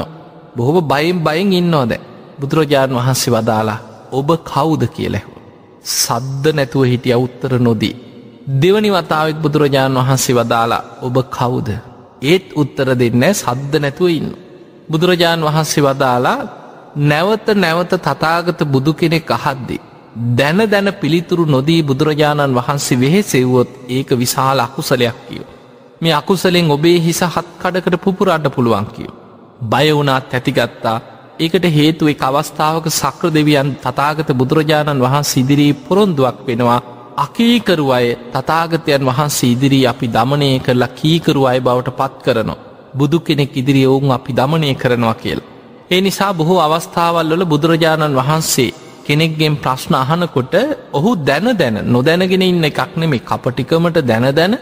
[0.56, 1.92] බොහොම බයිම් බයින් ඉන්නෝද.
[2.40, 3.80] බුදුරජාණන් වහන්සේ වදාලා
[4.12, 5.34] ඔබ කවුද කියලැහු.
[5.96, 7.96] සද්ද නැතුව හිටිය උත්තර නොදී.
[8.54, 11.70] දෙවනි වතාවත් බුදුරජාණන් වහන්සේ වදාලා ඔබ කවුද.
[12.24, 14.45] ඒත් උත්තර දෙන්න සද්ද නැතුව ඉන්න.
[14.90, 16.40] බුදුරජාණන් වහන්සේ වදාලා
[17.04, 19.78] නැවත නැවත තතාගත බුදු කෙනෙක් අහද්දි.
[20.32, 25.52] දැන දැන පිළිතුරු නොදී බුදුරජාණන් වහන්සේ වෙහෙසෙව්වොත් ඒක විශාල අකුසලයක් කියෝ.
[26.02, 29.16] මේ අකුසලෙන් ඔබේ හිස හත් කඩකට පුපුරන්න පුළුවන් කියෝ.
[29.64, 30.98] බයවුනාත් ඇතිගත්තා
[31.38, 36.80] ඒකට හේතුව එක අවස්ථාවක සක්‍ර දෙවියන් තතාගත බුදුරජාණන් වහන්සේ ඉදිරී පොරොන්දුවක් වෙනවා
[37.18, 42.65] අකීකරු අය තතාගතයන් වහන්සේ ඉදිරී අපි දමනය කරලා කීකරු අය බවට පත් කරනවා.
[42.96, 45.40] බුදු කෙනෙක් ඉදිරි ඔවුන් අපි දමනය කරනවා කියල්.
[45.92, 50.56] ඒ නිසා බොහෝ අවස්ථාවල් වල බුදුරජාණන් වහන්සේ කෙනෙක්ගෙන් ප්‍රශ්න අහනකොට
[50.94, 54.54] ඔහු දැන දැන නොදැනගෙන ඉන්න එකක් නෙමේ කපටිකමට දැන දැන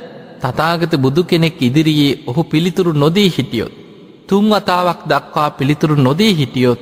[0.41, 3.73] තතාගත බුදු කෙනෙක් ඉදිරියේ ඔහු පිළිතුරු නොදී හිටියොත්.
[4.27, 6.79] තුන් වතාවක් දක්වා පිළිතුරු නොදී හිටියොත්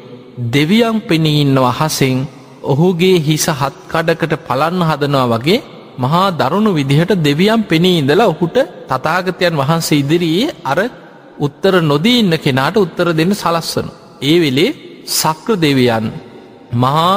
[0.50, 2.18] දෙවියම් පෙනීන්න අහසෙන්
[2.64, 5.60] ඔහුගේ හිස හත් කඩකට පලන්න හදනවා වගේ
[5.98, 8.58] මහා දරුණු විදිහට දෙවියම් පෙනී ඉඳලා ඔහුට
[8.90, 10.80] තතාගතයන් වහන්සේ ඉදිරියේ අර
[11.42, 13.88] උත්තර නොදී ඉන්න කෙනාට උත්තර දෙන්න සලස්වන.
[14.22, 14.78] ඒ වෙලේ
[15.12, 16.06] සක්‍ර දෙවියන්
[16.74, 17.16] මහා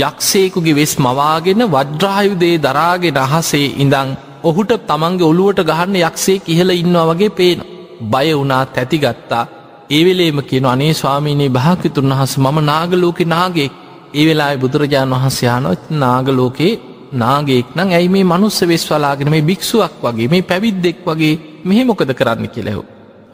[0.00, 4.10] යක්ෂේකුගේ වෙස් මවාගෙන වජ්‍රායුදේ දරාගෙන අහසේ ඉඳං
[4.42, 7.58] ඔහුට තමන්ගේ ඔළුවට ගහන්න යක්ෂේ කියල ඉන්නවා වගේ පේන.
[8.02, 9.48] බය වුණා තැතිගත්තා
[9.90, 13.70] ඒවෙලේම කියන අනේ ස්වාමීනී භාකිතුන් වහස මම නාගලෝක නාගේ
[14.14, 16.72] ඒ වෙලා බුදුරජාණන් වහන්සයානොත් නාගලෝකේ
[17.14, 22.48] නාගේක් නං ඇයි මේ මනුස්ස වෙස්වලාගෙන මේ භික්ෂුවක් වගේ මේ පැවිද්දෙක් වගේ මෙහෙ මොකද කරන්න
[22.48, 22.82] කෙලෙහු.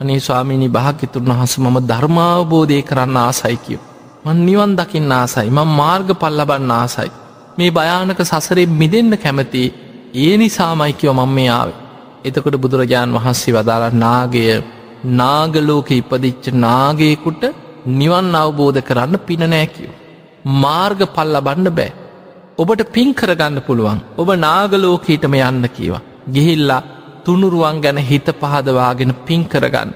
[0.00, 3.84] අනේ ස්වාමීනි භාකිතුන් වහස මම ධර්මාවබෝධය කරන්න ආසයි කියෝ.
[4.24, 7.10] මන් නිවන් දකින්න ආසයි මං මාර්ග පල්ලබන්න ආසයි.
[7.58, 9.62] මේ භයානක සසරේ මිදෙන්න කැමති
[10.16, 11.78] ඒ නිසාමයිකිව මං මේ ආවේ.
[12.24, 14.42] එතකොට බුදුරජාණන් වහන්සේ වදාලා නාගය
[15.12, 17.44] නාගලෝක ඉපදිච්ච නාගයකුට
[17.92, 19.90] නිවන් අවබෝධ කරන්න පිනනෑකිව.
[20.56, 21.92] මාර්ග පල්ල බණ්ඩ බෑ.
[22.58, 26.04] ඔබට පින් කරගන්න පුළුවන් ඔබ නාගලෝකීටම යන්න කියවා.
[26.34, 26.82] ගිහිල්ලා
[27.26, 29.90] තුනුරුවන් ගැන හිත පහදවාගෙන පින් කරගන්න.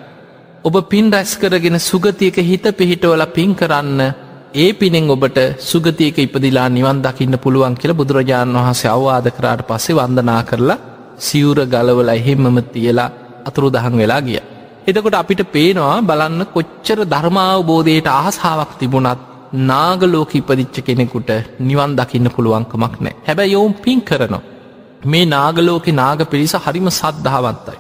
[0.65, 4.01] ඔබ පින් රැස් කරගෙන සුගතියක හිත පිහිටවල පින් කරන්න
[4.55, 10.43] ඒ පිනෙන් ඔබට සුගතියක ඉපදිලා නිවන් දකින්න පුළුවන් කියලා බුදුරජාණන් වහන්සේ අවවාද කරාට පස්සේ වන්දනා
[10.43, 10.79] කරලා
[11.19, 13.11] සිවුර ගලවල එහෙම්මම තියලා
[13.45, 14.41] අතුරු දහන් වෙලා ගිය.
[14.83, 19.21] එතකොට අපිට පේනවා බලන්න කොච්චර ධර්මාවබෝධයට ආසාාවක් තිබුණත්
[19.65, 24.50] නාගලෝක ඉපදිච්ච කෙනෙකුට නිවන් දකින්න පුළුවන්කමක් නෑ හැබැයි ඔවුන් පින් කරනවා.
[25.03, 27.79] මේ නාගලෝක නාග පිරිස හරිම සද්ධාවන්තයි.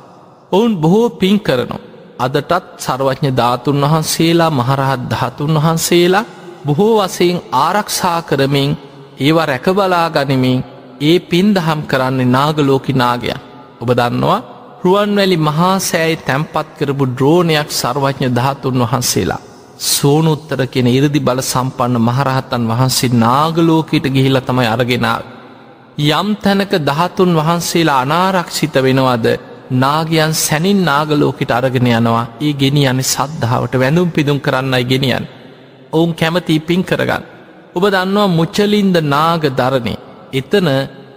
[0.52, 1.80] ඔවුන් බොහෝ පින් කරනවා.
[2.18, 6.24] අදටත් සර්වඥ ධාතුන් වහන්සේලා මහරහත් ධාතුන් වහන්සේලා
[6.66, 8.70] බොහෝ වසයෙන් ආරක්ෂා කරමින්
[9.18, 10.64] ඒවා රැකබලා ගනිමින්
[11.00, 13.40] ඒ පින් දහම් කරන්නේ නාගලෝකි නාගයන්.
[13.80, 14.40] ඔබ දන්නවා
[14.85, 19.40] රුවන්වැලි මහා සෑයි තැම්පත් කරපු ද්‍රෝණයක් සර්වඥ ධාතුන් වහන්සේලා.
[19.87, 25.22] සෝනුත්තර කෙන ඉරදි බල සම්පන්න මහරහත්තන් වහන්සේ නාගලෝකයට ගිහිල්ල තමයි අරගෙනාව.
[26.01, 29.27] යම් තැනක දහතුන් වහන්සේලා අනාරක්ෂිත වෙනවද
[29.75, 35.25] නාගයන් සැනින් නාගලෝකට අරගෙන යනවා ඒ ගෙනි යන සද්ධාවට වැඳුම් පිදුම් කරන්නයි ගෙනියන්.
[35.93, 37.23] ඔවුන් කැමති පින් කරගන්න.
[37.75, 39.95] ඔබ දන්නවා මුච්චලින්ද නාග දරණය.
[40.33, 40.69] එතන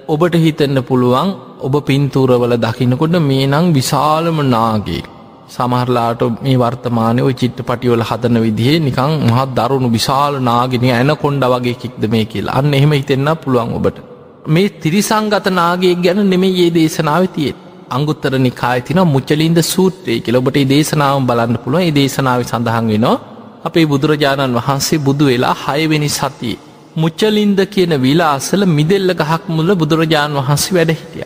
[0.08, 5.04] ඔබට හිතන්න පුළුවන් ඔබ පින්තූරවල දකිනකොට මේ නං විශාලම නාගේ.
[5.50, 11.46] සමහරලාට මේ වර්තමානය ඔය චිට්ට පටියවල හදන විදිහේ නිකං මහත් දරුණු විශාල නාගෙන ඇන කොන්්ඩ
[11.48, 14.13] වගේ කික්ද මේ කියලා අන්න එහෙම හිතෙන්න්න පුළුවන් ඔබට.
[14.46, 17.56] මේ තිරිසංගත නාගේ ගැන නෙමේ ඒ දේශනාව තියත්.
[17.90, 23.22] අංගුත්තර නිකායතින මුච්චලින්ද සූත්‍රය කියල ඔබට දේශනාව බලන්න පුළුව ඒ දේශනාව සඳහන් වෙනවා
[23.64, 26.60] අපේ බුදුරජාණන් වහන්සේ බුදු වෙලා හයවෙනි සතියේ.
[26.96, 31.26] මුච්චලින්ද කියන විලා අසල මිදෙල්ල ගහක් මුල්ල බුදුරජාණන් වහන්සේ වැඩ හිටිය.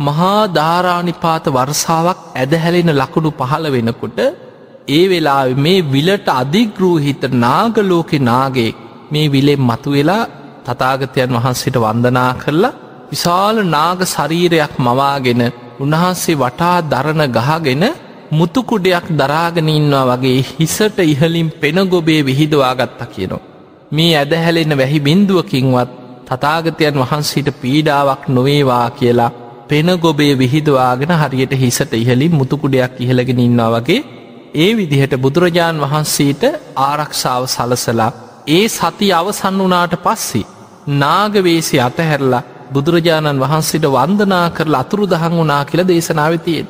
[0.00, 4.18] මහා ධාරානිපාත වර්සාවක් ඇදහැලෙන ලකුණු පහළ වෙනකොට
[4.88, 8.70] ඒ වෙලා මේ විලට අධිග්‍රූහිත නාගලෝකෙ නාගේ
[9.12, 10.22] මේ විලෙ මතු වෙලා
[10.66, 12.76] තතාගතයන් වහන්සේට වන්දනා කරලා
[13.10, 15.42] විශාල නාග ශරීරයක් මවාගෙන
[15.80, 17.84] උන්වහන්සේ වටා දරණ ගහගෙන
[18.32, 23.46] මුතුකුඩයක් දරාගෙන ඉන්නවා වගේ හිසට ඉහලින් පෙනගොබේ විහිදවාගත්තා කියනවා.
[23.92, 25.90] මේ ඇදහැලෙන වැහි බින්දුවකින්වත්
[26.28, 29.34] තතාගතයන් වහන්සේට පීඩාවක් නොවේවා කියලා
[29.68, 34.00] පෙනගොබේ විහිදවාගෙන හරියට හිසට ඉහලින් මුතුකුඩයක් ඉහළගෙන ඉන්නවා වගේ
[34.56, 36.42] ඒ විදිහට බුදුරජාණන් වහන්සේට
[36.78, 38.12] ආරක්ෂාව සලසලා
[38.48, 40.46] ඒ සති අවසන් වනාට පස්සේ
[40.96, 46.66] නාගවේසි අතහැරලා බුදුරජාණන් වහන්සේට වන්දනා කරලා අතුරු දහන් වනා කියල දේශනාවතියෙන්.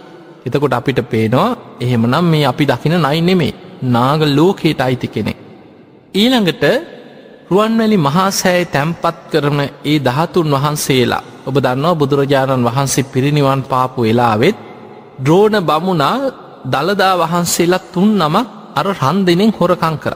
[0.47, 3.55] එතකොට අපිට පේනවා එහෙමනම් මේ අපි දකින නයි නෙමේ
[3.85, 5.39] නාග ලෝකයට අයිති කෙනෙක්.
[6.15, 6.65] ඊළඟට
[7.51, 14.57] රුවන්වැලි මහාසෑයි තැම්පත් කරන ඒ දහතුන් වහන්සේලා ඔබ දන්නවා බුදුරජාණන් වහන්සේ පිරිනිවන් පාපු වෙලාවෙත්
[15.19, 16.17] ද්‍රෝණ බමුණා
[16.65, 20.15] දළදා වහන්සේලා තුන් නමක් අර රන් දෙනෙන් හොරකං කර.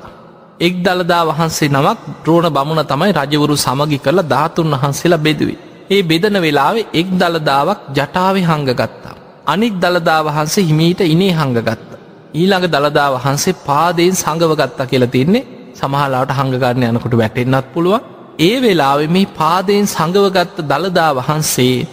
[0.60, 5.58] එක් දළදා වහන්සේ නමක් ද්‍රෝණ බමුණ තමයි රජවරු සමගි කරලා ධාතුන් වහන්සේලා බෙදුවේ.
[5.90, 9.14] ඒ බෙදන වෙලාවේ එක් දළදාවක් ජටාව හංගගත්තා.
[9.46, 11.90] අනික් දළදා වහන්සේ හිමීට ඉනේ හංගගත්ත.
[12.34, 18.02] ඊළඟ දළදා වහන්සේ පාදයෙන් සඟවගත්තා කියලා තින්නේ සමහලාට හංගගන්න යනකොට වැටෙන්න්නත් පුළුවන්
[18.40, 21.86] ඒ වෙලාවෙ මේ පාදයෙන් සඟවගත්ත දළදා වහන්සේ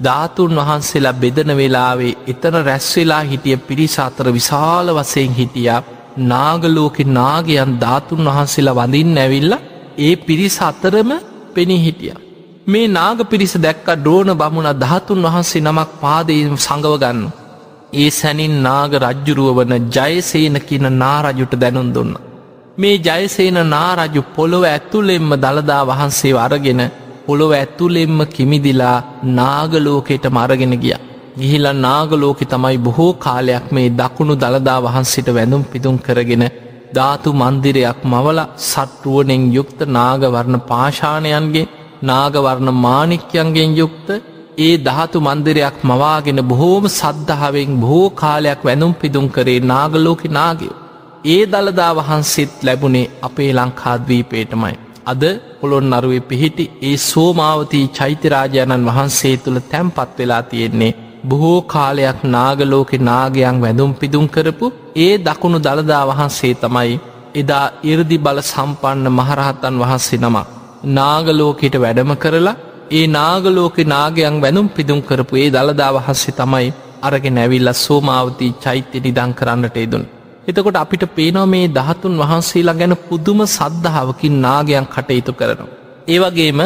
[0.00, 5.80] ධාතුන් වහන්සේලා බෙදන වෙලාවේ එතන රැස්වෙලා හිටිය පිරිස අතර විශාල වසයෙන් හිටියා
[6.26, 9.54] නාගලෝකෙ නාගයන් ධාතුන් වහන්සේලා වඳින් ඇවිල්ල
[9.98, 11.10] ඒ පිරිස අතරම
[11.54, 12.20] පෙනී හිටියා.
[12.66, 17.20] මේ නාග පිරිස දැක්ක ඩ්‍රෝන බමුණ ධාතුන් වහන්සේ නමක් පාදයෙන් සඟවගන්න.
[17.94, 22.14] ඒ සැනින් නාග රජ්ජුරුව වන ජයසේන කියන නාරජුට දැනුන් දුන්න.
[22.78, 26.82] මේ ජයසේන නාරජු පොළොව ඇත්තුලෙම්ම දළදා වහන්සේ අරගෙන
[27.26, 28.98] පොළොව ඇත්තුලෙම්ම කිමිදිලා
[29.38, 30.96] නාගලෝකෙට මරගෙන ගිය.
[31.38, 36.44] ගිහිල නාගලෝකෙ තමයි බොහෝ කාලයක් මේ දකුණු දළදා වහන්සිට වැඳුම් පිදුම් කරගෙන
[36.94, 41.68] ධාතු මන්දිරයක් මවල සට්ටුවනෙන් යුක්ත නාගවර්ණ පාශානයන්ගේ
[42.02, 44.08] නාගවර්ණ මානික්‍යයන්ගෙන් යුක්ත
[44.58, 50.78] ඒ ධාතු මන්දිරයක් මවාගෙන බොහෝම සද්ධාවෙන් බොහෝ කාලයක් වැනුම් පිදුම් කරේ නාගලෝක නාගයෝ.
[51.26, 54.76] ඒ දළදා වහන්සේත් ලැබුණේ අපේ ලංකාද්වීපේටමයි.
[55.06, 55.22] අද
[55.60, 60.92] පොළොන් නරුවේ පිහිටි ඒ සෝමාවතී චෛත්‍යරාජාණන් වහන්සේ තුළ තැම්පත් වෙලා තියෙන්නේ
[61.24, 66.98] බොහෝ කාලයක් නාගලෝකෙ නාගයන් වැදුම් පිදුම් කරපු ඒ දකුණු දළදා වහන්සේ තමයි
[67.34, 70.46] එදා ඉරදි බල සම්පන්න මහරහත්තන් වහන්සේ නමක්.
[70.90, 72.56] නාගලෝකෙට වැඩම කරලා
[72.90, 76.68] ඒ නාගලෝකෙ නාගයන් වැනුම් පිදුම් කරපු ඒ දළදා වහන්සේ තමයි
[77.02, 80.04] අරගෙන ඇවිල්ල සෝමාවතී චෛත්‍ය නිදං කරන්නට එදුන්.
[80.48, 85.74] එතකොට අපිට පේනෝ මේ දහතුන් වහන්සේලා ගැන පුදුම සද්ධාවකින් නාගයන් කටයුතු කරනවා.
[86.08, 86.60] ඒවගේම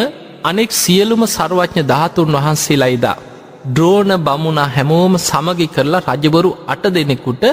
[0.44, 3.18] අනෙක් සියලුම සර්වඥ ධාතුන් වහන්සේලායිදා.
[3.66, 7.44] ද්‍රෝණ බමුණ හැමෝම සමගි කරලා රජවරු අට දෙනෙකුට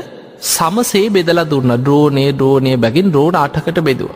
[0.45, 4.11] සමසේ බෙදල දුන්න ද්‍රෝණය ද්‍රෝණය බැගින් රෝණ අටකට බෙදුව.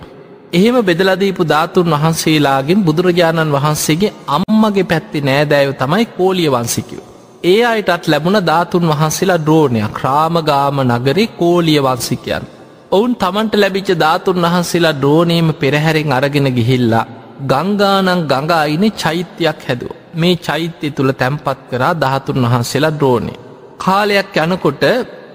[0.54, 7.00] එහෙම බෙදලදීපු ධාතුන් වහන්සේලාගෙන් බුදුරජාණන් වහන්සේගේ අම්මගේ පැත්ති නෑදෑව තමයි කෝලිය වන්සිකව.
[7.44, 12.44] ඒ අයටත් ලැබුණ ධාතුන් වහන්සේලා ද්‍රෝණයක් ක්‍රාමගාම නගරේ කෝලිය වන්සිකයන්.
[12.92, 17.10] ඔවුන් තමන්ට ලැබිච්ච ධාතුන් වහන්සේලා ද්‍රෝණයම පෙරහැරෙන් අරගෙන ගිහිල්ලා
[17.44, 20.03] ගංගානං ගඟායින චෛත්‍යයක් හැදුව.
[20.13, 23.34] මේ චෛත්‍ය තුළ තැම්පත් කරා දහතුන් වහන්සේලා ද්‍රෝණය.
[23.80, 24.84] කාලයක් යනකොට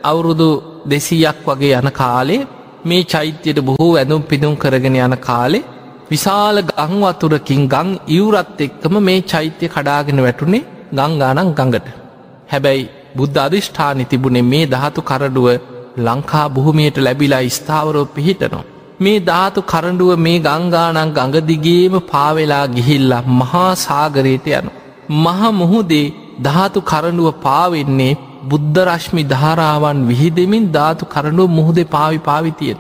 [0.03, 0.49] අවුරුදු
[0.87, 2.47] දෙසීයක් වගේ යන කාලේ
[2.85, 5.67] මේ චෛත්‍යයට බොහෝ ඇඳුම් පිදුම් කරගෙන යන කාලේ
[6.11, 11.89] විශාල ගංවතුරකින් ගං ඉවුරත් එක්කම මේ චෛත්‍ය කඩාගෙන වැටුනේ ගංගානං ගඟට.
[12.49, 15.49] හැබැයි බුද්ධ අධිෂ්ඨානි තිබුණේ මේ ධාතු කරඩුව
[15.99, 18.78] ලංකා බොහොමයට ලැබිලා ස්ථාවරෝ පිහිටනවා.
[19.01, 24.71] මේ ධාතු කරඩුව මේ ගංගානං ගඟදිගේම පාවෙලා ගිහිල්ලා මහා සාගරයට යනු.
[25.17, 26.07] මහ මුහුදේ
[26.43, 32.79] ධාතු කරඩුව පාවෙන්නේ බුද්ධරශ්මි ධාරාවන් විහිදෙමින් ධාතු කරඩුව මුහුදේ පාවි පාවිතියෙන්.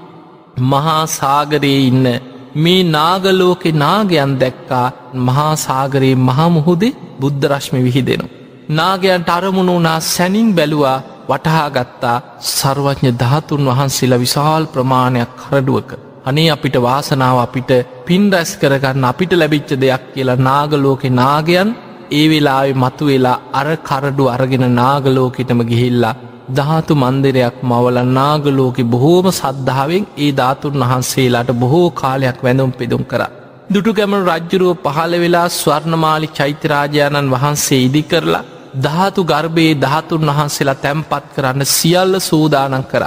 [0.64, 2.08] මහා සාගරයේ ඉන්න
[2.56, 4.86] මේ නාගලෝකෙ නාගයන් දැක්කා
[5.26, 8.26] මහා සාගරයේ මහමුහුදේ බුද්ධරශ්මි විහිදෙනු.
[8.70, 15.90] නාගයන්ට අරමුණ වනා සැනින් බැලුවා වටහා ගත්තා සර්වඥ ධාතුන් වහන්සේලා විශාල් ප්‍රමාණයක් කරඩුවක.
[16.28, 17.70] අනේ අපිට වාසනාව අපිට
[18.06, 21.68] පින් රැස් කරගන්න අපිට ලැබිච්ච දෙයක් කියලා නාගලෝකෙ නාගයන්
[22.12, 26.16] ඒ වෙලාවෙ මතු වෙලා අර කරඩු අරගෙන නාගලෝකෙටම ගිහිල්ලා
[26.50, 33.22] ධාතු මන්දිරයක් මවල නාගලෝකෙ බොහෝම සද්ධාවෙන් ඒ ධාතුන් වහන්සේලාට බොහෝ කාලයක් වැඳුම් පෙදුම් කර.
[33.70, 38.46] දුටුගැමණු රජ්ජුරුව පහළ වෙලා ස්වර්ණමාලි චෛත්‍යරාජාණන් වහන්සේ ඉදි කරලා
[38.78, 43.04] ධාතු ගර්භයේ ධාතුන් වහන්සේලා තැම්පත් කරන්න සියල්ල සූදානන් කර.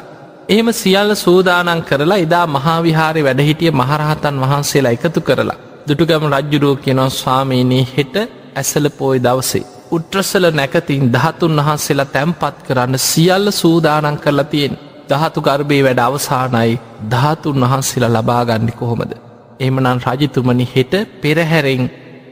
[0.52, 5.60] එහෙම සියල්ල සූදානන් කරලා එදා මහාවිහාරි වැඩහිටිය මහරහතන් වහන්සේලා එකතු කරලා.
[5.88, 8.16] දුටුගම රජ්ජුරුව කියනව ස්වාමීනී හෙට
[8.56, 9.64] ඇසල පෝය දවසේ.
[9.92, 14.76] උට්‍රසල නැකතින් ධාතුන් වහන්සේලා තැම්පත් කරන්න සියල්ල සූදානන් කරලා තියෙන්
[15.10, 16.74] දහතු ගර්භය වැඩ අවසානයි
[17.12, 19.14] ධාතුන් වහන්සේලා ලබාගන්නි කොහොමද.
[19.60, 21.86] එමනන් රජතුමනි හෙට පෙරහැරෙන්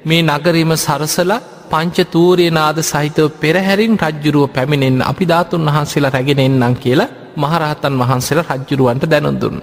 [0.06, 1.40] මේ නගරීම සරසලා
[1.72, 9.58] පංච තූරයනාද සහිතව පෙරහැරින් රජ්ජුරුව පැමිණෙන් අපි ධාතුන් වහන්සේලා රැගෙනෙන්නම් කියලා මහරහතන් වහන්සේලා රජ්ජුරුවන්ට දැනුන්දුන්.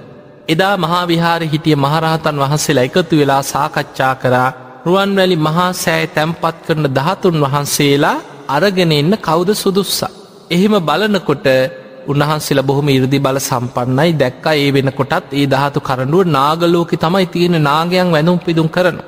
[0.48, 4.50] එදා මහාවිහාර හිටිය මහරහතන් වහන්සේලා එකතු වෙලා සාකච්ඡා කරා
[4.86, 8.16] රුවන්වැලි මහා සෑ තැම්පත් කරන දහතුන් වහන්සේලා
[8.48, 10.14] අරගෙන එන්න කවුද සුදුස්සා.
[10.50, 11.46] එහෙම බලනකොට
[12.06, 17.56] උන්වහන්සේල බොහොම ඉරදි බල සම්පන්නයි දැක්කා ඒ වෙන කොටත් ඒ දහතු කරඩුව නාගලෝකෙ තමයි තියෙන
[17.62, 18.98] නාගයන් වැනුම් පිදුම් කරන.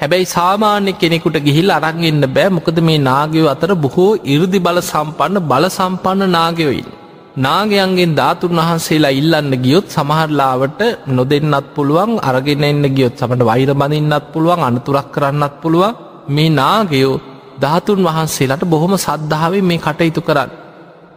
[0.00, 5.66] හැබැයි සාමාන්‍ය කෙනෙකුට ගිහිල් අරංගන්න බෑ මොකද මේ නාගයෝ අතර බොහෝ ඉරදි බල සම්පන්න බල
[5.70, 6.88] සම්පන්න නාගයොයින්.
[7.36, 14.62] නාගයන්ගෙන් ධාතුන් වහන්සේලා ඉල්ලන්න ගියොත් සමහරලාවට නොදෙන්නත් පුළුවන් අරගෙන එන්න ගියොත් සමට වෛර බඳන්නත් පුළුවන්
[14.62, 15.96] අනතුරක් කරන්නත් පුළුවන්
[16.28, 17.20] මේ නාගයෝ
[17.56, 20.50] ධාතුන් වහන්සේලාට බොහොම සද්ධාවේ මේ කටයුතු කරන්න.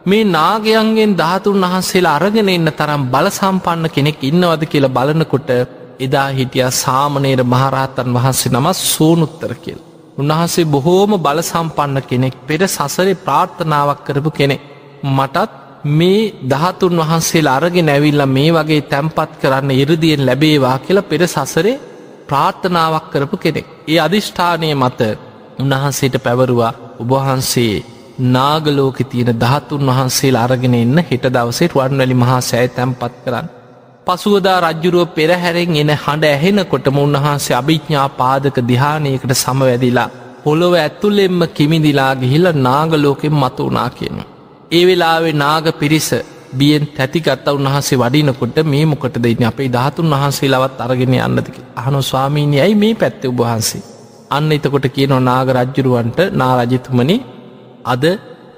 [0.04, 5.50] මේ නාගයන්ගෙන් ධාතුන් වහන්සේලා අරගෙන එන්න තරම් බල සම්පන්න කෙනෙක් ඉන්නවද කියලා බලනකොට
[6.00, 9.80] එදා හිටිය සාමනේර මහරහතන් වහන්සේ නම සෝනුත්තර කියල්.
[10.18, 14.62] උන්වහන්සේ බොහෝම බල සම්පන්න කෙනෙක් පෙර සසරේ ප්‍රාර්ථනාවක් කරපු කෙනෙක්
[15.08, 21.80] මටත් මේ දහතුන් වහන්සේ අරගෙන ඇවිල්ල මේ වගේ තැම්පත් කරන්න ඉරදියෙන් ලැබේවා කියලා පෙර සසරේ
[22.28, 23.66] ප්‍රාර්ථනාවක් කරපු කෙනෙක්.
[23.88, 25.00] ඒ අධිෂ්ඨානය මත
[25.58, 27.84] උන්වහන්සේට පැවරුවා ඔබහන්සේ
[28.26, 33.46] නාගලෝක තියෙන දහතුන් වහන්සේ අරගෙන එන්න හෙට දවසේ රුවන්වැලි මහා සෑ තැම්පත් කරන්න.
[34.06, 40.10] පසුවදා රජ්ජුරුව පෙරහැරෙන් එන හඬ ඇහෙනකොටම උන්වහන්සේ අභිඥා පාදක දිහානයකට සමවැදිලා
[40.44, 44.39] පොළොව ඇත්තුලෙෙම්ම කිමිදිලා ගිහිල්ල නාගලෝකෙන් මතු වනා කියනවා.
[44.70, 46.08] ඒ වෙලාවේ නාග පිරිස
[46.52, 52.58] බියෙන් තැතිගත්ත උන්වහන්සේ වඩිනකොට මේ මොකට දෙන්න අපේ ධාතුන් වහන්සේ ලවත් අරගෙන යන්නදක අහනු ස්වාමීණය
[52.58, 53.82] ඇයි මේ පැත්ත උබහන්සේ.
[54.30, 57.16] අන්න එතකොට කියනව නාග රජ්ජුරුවන්ට නාරජතුමනි
[57.84, 58.04] අද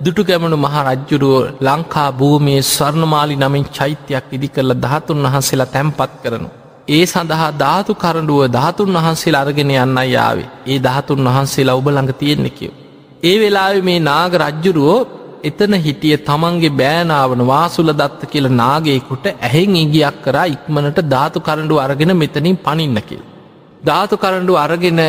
[0.00, 6.48] දුටු ගැමණු මහ රජ්ජුරුව ලංකා භූමියයේ ස්වර්ණමාලි නමින් චෛත්‍යයක් ඉදි කරල ධාතුන් වහන්සේලා තැම්පත් කරනු.
[6.88, 12.56] ඒ සඳහා ධාතු කරඩුව ධාතුන් වහන්සේ අරගෙන යන්න යාවේ ඒ ධාතුන් වහන්සේලා ඔබ ළඟ තියෙන්නේ
[12.58, 12.72] කියව.
[13.22, 15.00] ඒ වෙලාව මේ නාග රජ්ජුරුවෝ
[15.42, 22.12] එතන හිටිය තමන්ගේ බෑනාවන වාසුල දත්ත කියල නාගේකුට ඇහෙන් ඉගියක් කරා ඉක්මනට ධාතු කරඩු අරගෙන
[22.14, 23.22] මෙතනින් පනින්න කියල්.
[23.82, 25.00] ධාතු කරඩු අරගෙන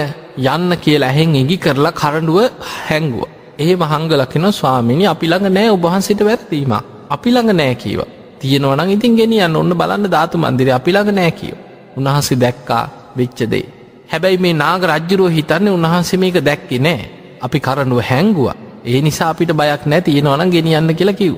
[0.45, 2.39] යන්න කියල ඇහෙන් ඉගි කරලා කරඩුව
[2.79, 3.27] හැංගුව.
[3.59, 6.73] ඒ මහංගලකින ස්වාමිනි අපි ළඟ නෑ ඔබහන්සිට වැරදීම
[7.09, 8.01] අපි ළඟ නෑ කීව
[8.39, 9.55] තියෙනවන ඉතින් ගෙනියන්න.
[9.55, 11.57] ඔන්න බලන්න ධාතු මන්දිර අපි ළඟ නෑ කියව
[11.97, 12.83] උන්හන්සේ දැක්කා
[13.17, 13.65] වෙච්චදේ
[14.09, 17.01] හැබැයි මේ නාග රජ්ජුරුව හිතන්නේ උන්හන්සේ මේක දැක්කි නෑ.
[17.41, 18.62] අපි කරනුව හැංගුව.
[18.83, 21.35] ඒ නිසා අපිට බයක් නැති තියෙනවන ගෙනියන්න කියලා කිව්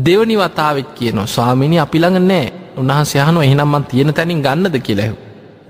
[0.00, 2.46] දෙවනි වතාවත් කියනවා ස්වාමිනි අපි ළඟ නෑ.
[2.76, 4.76] උන්හන්සයහනු එහෙනම්මන් තියෙන තැනින් ගන්නද?
[4.80, 5.16] කියලැහු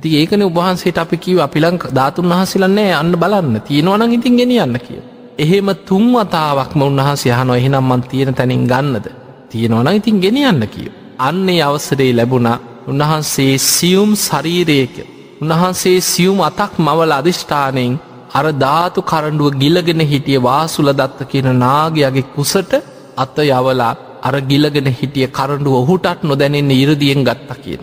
[0.00, 3.54] ති ඒකන උබහන්සේට අපි කිව අපිලං ධාතුන් වහසිලන්නේ අන්න බලන්න.
[3.62, 5.00] තියෙනවන ඉතින් ගෙනියන්න කිය
[5.38, 9.06] එහෙම තුන්වතාවක්ම උන්වහන්සේ යහන එහෙනම් මන් තියෙන තැනින් ගන්නද?
[9.50, 10.88] තියෙනවන ඉතින් ගෙනියන්න කිය.
[11.18, 14.94] අන්නේ අවසරේ ලැබුණා උන්වහන්සේ සියුම් ශරීරයක.
[15.40, 17.98] උන්වහන්සේ සියුම් අතක් මවල අධිෂ්ඨානයෙන්
[18.30, 22.72] අර ධාතු කරඩුව ගිලගෙන හිටිය වාසුල දත්ත කියන නාගයාගේ කුසට
[23.16, 27.82] අත යවලා අර ගිලගෙන හිටිය කරඩුව ඔහුටත් නොදැනෙන්න ඉරදියෙන් ගත්ත කියන.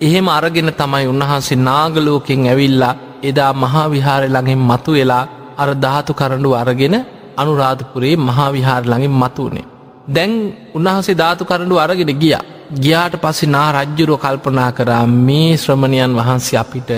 [0.00, 5.24] එහෙම අරගෙන තමයි උන්වහන්සේ නාගලෝකෙන් ඇවිල්ලා එදා මහා විහාර ළඟින් මතු වෙලා
[5.56, 6.94] අර ධාතු කරඩු අරගෙන
[7.36, 9.66] අනුරාධපුරේ මහාවිහාර ළඟින් මතුවනේ.
[10.06, 10.32] දැන්
[10.74, 12.36] උන්වහසේ ධාතු කරඩු අරගෙන ගිය.
[12.74, 16.90] ගියාට පස්සෙ නා රජ්ජුරුව කල්පනා කරා මේ ශ්‍රමණයන් වහන්සේ අපිට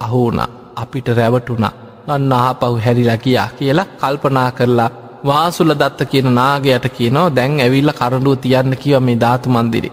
[0.00, 0.38] අහෝන
[0.76, 4.90] අපිට රැවටුනා අන්න ආපහු හැරිලා කියා කියලා කල්පනා කරලා
[5.24, 9.90] වාසුල දත්ත කියන නාගයට කියනෝ දැන් ඇවිල්ල කරඩුව තියන්න කිව මේ ධාතු මන්දිරි.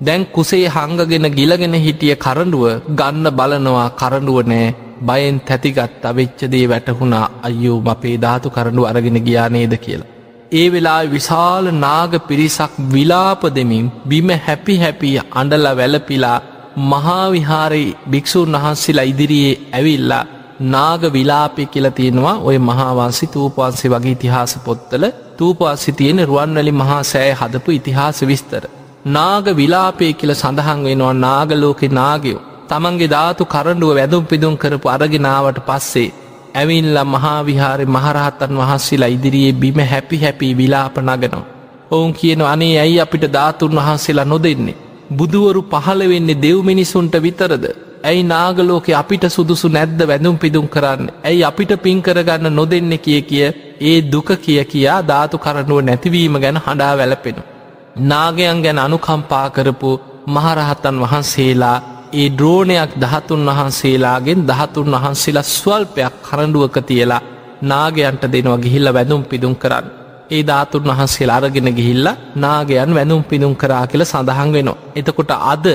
[0.00, 7.78] දැන් කුසේ හංගගෙන ගිලගෙන හිටිය කරඩුව ගන්න බලනවා කරඩුව නෑ බයෙන් තැතිගත් අවෙච්චදේ වැටහුණා අයෝ
[7.86, 10.12] අපේ ධාතු කරඩු අරගෙන ගියානේද කියලා.
[10.52, 16.38] ඒ වෙලා විශාල නාග පිරිසක් විලාප දෙමින් බිම හැපි හැපිය අඩල වැලපිලා
[16.84, 20.24] මහාවිහාරයි භික්‍ෂූන් වහන්සේලා ඉදිරියේ ඇවිල්ලා
[20.60, 25.04] නාග විලාපය කියල තියෙනවා ඔය මහාවාන්සි තූපවන්සේ වගේ ඉතිහාස පොත්තල
[25.36, 28.64] තූපවාසි තියෙන රුවන්වැලි මහා සෑ හදපු ඉතිහාස විස්තර.
[29.06, 36.08] නාග විලාපය කියල සඳහන් වෙනවා නාගලෝකෙ නාගයෝ තමන්ගේ ධාතු කරඩුව වැදුම් පිදුම් කරපු අරගෙනාවට පස්සේ
[36.54, 41.44] ඇවිල්ල මහාවිහාරි මහරහත්තන් වහන්සේලා ඉදිරියේ බිම හැපි හැපි විලාප නගනවා.
[41.90, 44.76] ඔවුන් කියන අනේ ඇයි අපිට ධාතුන් වහන්සේලා නොදෙන්නේ.
[45.10, 47.66] බුදුවරු පහළ වෙන්නේ දෙව් මිනිසුන්ට විතරද.
[48.06, 51.08] ඇයි නාගලෝකෙ අපිට සුදුසු නැද්ද වැඳුම් පිදුම් කරන්න.
[51.22, 53.46] ඇයි අපිට පින් කරගන්න නොදෙන්න කිය කිය
[53.82, 57.42] ඒ දුක කිය කියා ධාතු කරනුව නැතිවීම ගැන හඬා වැලපෙනු.
[58.02, 59.90] නාගයන් ගැන අනුකම්පා කරපු
[60.28, 61.78] මහරහත්තන් වහන්සේලා
[62.14, 67.22] ඒ ද්‍රෝණයක් දහතුන් වහන්සේලාගෙන් දහතුන් වහන්සේලා ස්වල්පයක් කරඩුවක තියලා
[67.62, 69.86] නාගයන්ට දෙනවා ගිහිල්ල වැඳුම් පිදුම් කරන්න.
[70.28, 74.78] ඒ ධාතුන් වහන්සේ අරගෙන ගිහිල්ල නාගයන් වැඳුම් පිදුම් කරා කියල සඳහන් වෙනවා.
[74.94, 75.66] එතකොට අද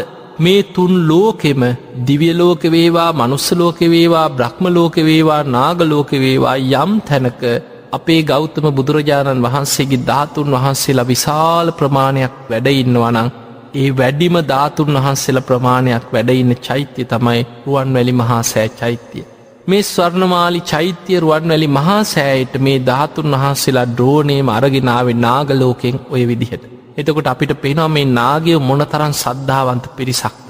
[0.42, 1.64] මේ තුන් ලෝකෙම
[2.08, 7.42] දිවියලෝක වේවා මනුස්සලෝක වේවා බ්‍රහ්ම ලෝක වේවා නාගලෝක වේවා යම් තැනක
[7.92, 13.30] අපේ ගෞතම බුදුරජාණන් වහන්සේගේ ධාතුන් වහන්සේලා විශාල ප්‍රමාණයක් වැඩඉන්නවනං
[13.74, 19.24] ඒ වැඩිම ධාතුන් වහන්සේල ප්‍රමාණයක් වැඩඉන්න චෛත්‍යය තමයි රුවන්වැලි මහා සෑ චෛත්‍යය.
[19.68, 26.64] මේ ස්වර්ණමාලි චෛත්‍යය රුවන්වැලි මහා සෑයට මේ ධාතුන් වහන්සේලා ද්‍රෝණයම අරගෙනාවේ නාගලෝකෙන් ඔය විදිහට.
[26.98, 30.48] එතකොට අපිට පෙනවා මේ නාගය මොනතරන් සද්ධාවන්ත පිරිසක්ද.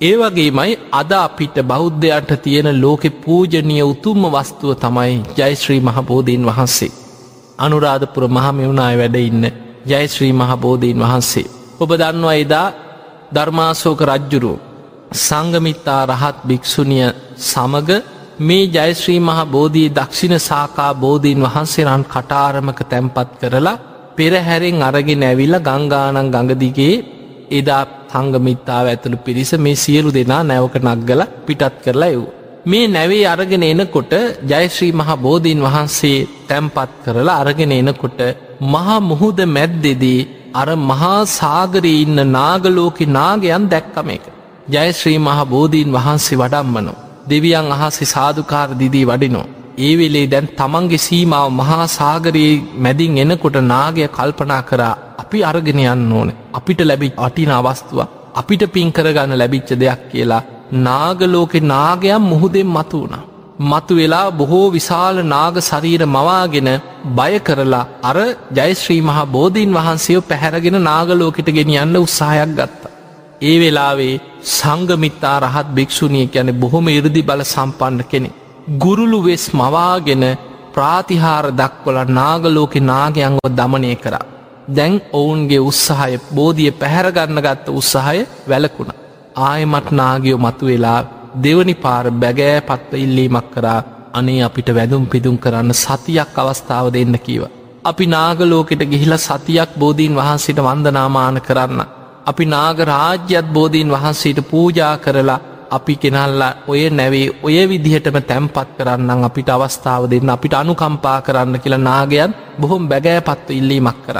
[0.00, 6.92] ඒවගේමයි අද අපිට බෞද්ධයන්ට තියෙන ලෝකෙ පූජනය උතුම්ම වස්තුව තමයි ජයිශ්‍රී මහබෝධීන් වහන්සේ.
[7.58, 9.44] අනුරාධපුර මහමෙවුණාය වැඩ ඉන්න
[9.86, 11.50] ජයශ්‍රී මහබෝධීන් වහන්සේ.
[11.76, 12.68] ඔබ දන්නවා එදා
[13.32, 14.52] ධර්මාසෝක රජ්ජුරු
[15.18, 17.08] සංගමිත්තා රහත් භික්‍ෂුණිය
[17.42, 17.90] සමග
[18.40, 23.78] මේ ජයශ්‍රී මහ බෝධී දක්ෂිණ සාකා බෝධීන් වහන්සේරන් කටාරමක තැන්පත් කරලා
[24.16, 26.94] පෙරහැරෙන් අරගෙන ඇවිල්ල ගංගානන් ගඟදිගේ
[27.50, 32.22] එදා තංගමිත්තාව ඇතුළු පිරිස මේ සියලු දෙනා නැවක නක්ගල පිටත් කරලා එව්.
[32.66, 34.12] මේ නැවේ අරගෙන එනකොට
[34.50, 38.20] ජයශ්‍රී මහ බෝධීන් වහන්සේ තැන්පත් කරලා අරගෙන එනකොට
[38.72, 40.20] මහා මුහුද මැද්දෙදී
[40.54, 44.24] අර මහා සාගරී ඉන්න නාගලෝකෙ නාගයන් දැක්කම එක.
[44.70, 47.00] ජයශ්‍රී මහ බෝධීන් වහන්සේ වඩම්මනෝ.
[47.28, 49.46] දෙවියන් අහසේ සාධකාර දිදී වඩිනෝ.
[49.78, 56.12] ඒ වෙලේ දැන් තමන්ගේ සීමාව මහා සාගරයේ මැදින් එනකොට නාගය කල්පනා කරා අපි අරගෙන යන්න
[56.12, 58.00] ඕන අපිට ලැබි අටින අවස්තුව
[58.34, 60.42] අපිට පින් කරගන්න ලැබිච්ච දෙයක් කියලා
[60.80, 63.24] නාගලෝකෙ නාගයම් මුහුදෙන් මතු වුණා.
[63.62, 66.70] මතු වෙලා බොහෝ විශාල නාග ශරීර මවාගෙන
[67.12, 68.16] බය කරලා අර
[68.52, 72.94] ජයශ්‍රී මහා බෝධීන් වහන්සේෝ පැහැරගෙන නාගලෝකට ගෙනියන්න උත්සාහයක් ගත්තා.
[73.42, 74.14] ඒ වෙලාවේ
[74.50, 78.30] සංගමිත්තා රහත් භික්‍ෂුණිය ගැන බොහොම ඉරදි බල සම්පන්න කෙනෙ.
[78.66, 80.24] ගුරුළු වෙස් මවාගෙන
[80.74, 84.24] ප්‍රාතිහාර දක්වල නාගලෝක නාගයන්ව දමනය කරා.
[84.68, 88.92] දැන් ඔවුන්ගේ උත්සාහය බෝධිය පැහැරගන්න ගත්ත උත්සාහය වැලකුණ.
[89.40, 91.00] ආයමත් නාගයෝ මතු වෙලා
[91.36, 93.80] දෙවනි පාර බැගෑ පත්ව ඉල්ලීමක් කරා
[94.14, 97.42] අනේ අපිට වැදුම් පිදුම් කරන්න සතියක් අවස්ථාව දෙන්න කීව.
[97.84, 101.80] අපි නාගලෝකෙට ගිහිලා සතියක් බෝධීන් වහන්සේට වන්දනාමාන කරන්න.
[102.26, 105.40] අපි නාග රාජ්‍යත් බෝධීන් වහන්සේට පූජා කරලා
[105.70, 111.86] අපි කෙනල්ලා ඔය නැවේ ඔය විදිහටම තැම්පත් කරන්නම් අපිට අවස්ථාව දෙන්න අපිට අනුකම්පා කරන්න කියලා
[111.88, 114.18] නාගයන් බොහොම බැගෑපත්ව ඉල්ලීමක් කර.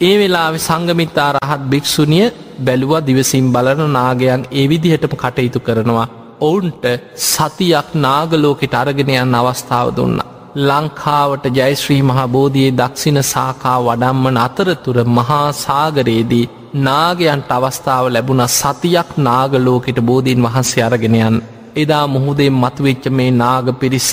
[0.00, 2.26] ඒ වෙලාවෙ සංගමිතා රහත් භික්‍ෂුණිය
[2.58, 6.08] බැලුව දිවසිම් බලන නාගයන් ඒ විදිහටම කටයුතු කරනවා.
[6.40, 6.84] ඔවුන්ට
[7.28, 10.31] සතියක් නාගලෝකෙට අරගෙනයන් අවස්ථාව දුන්න.
[10.54, 19.98] ලංකාවට ජයශ්‍රී මහා බෝධයේ දක්ෂිණ සාකා වඩම්මන අතරතුර මහා සාගරයේදී නාගයන්ට අවස්ථාව ලැබුණ සතියක් නාගලෝකෙට
[20.02, 21.36] බෝධීන් වහන්සේ අරගෙනයන්
[21.76, 24.10] එදා මුහුදේ මතුවෙච්ච මේ නාග පිරිස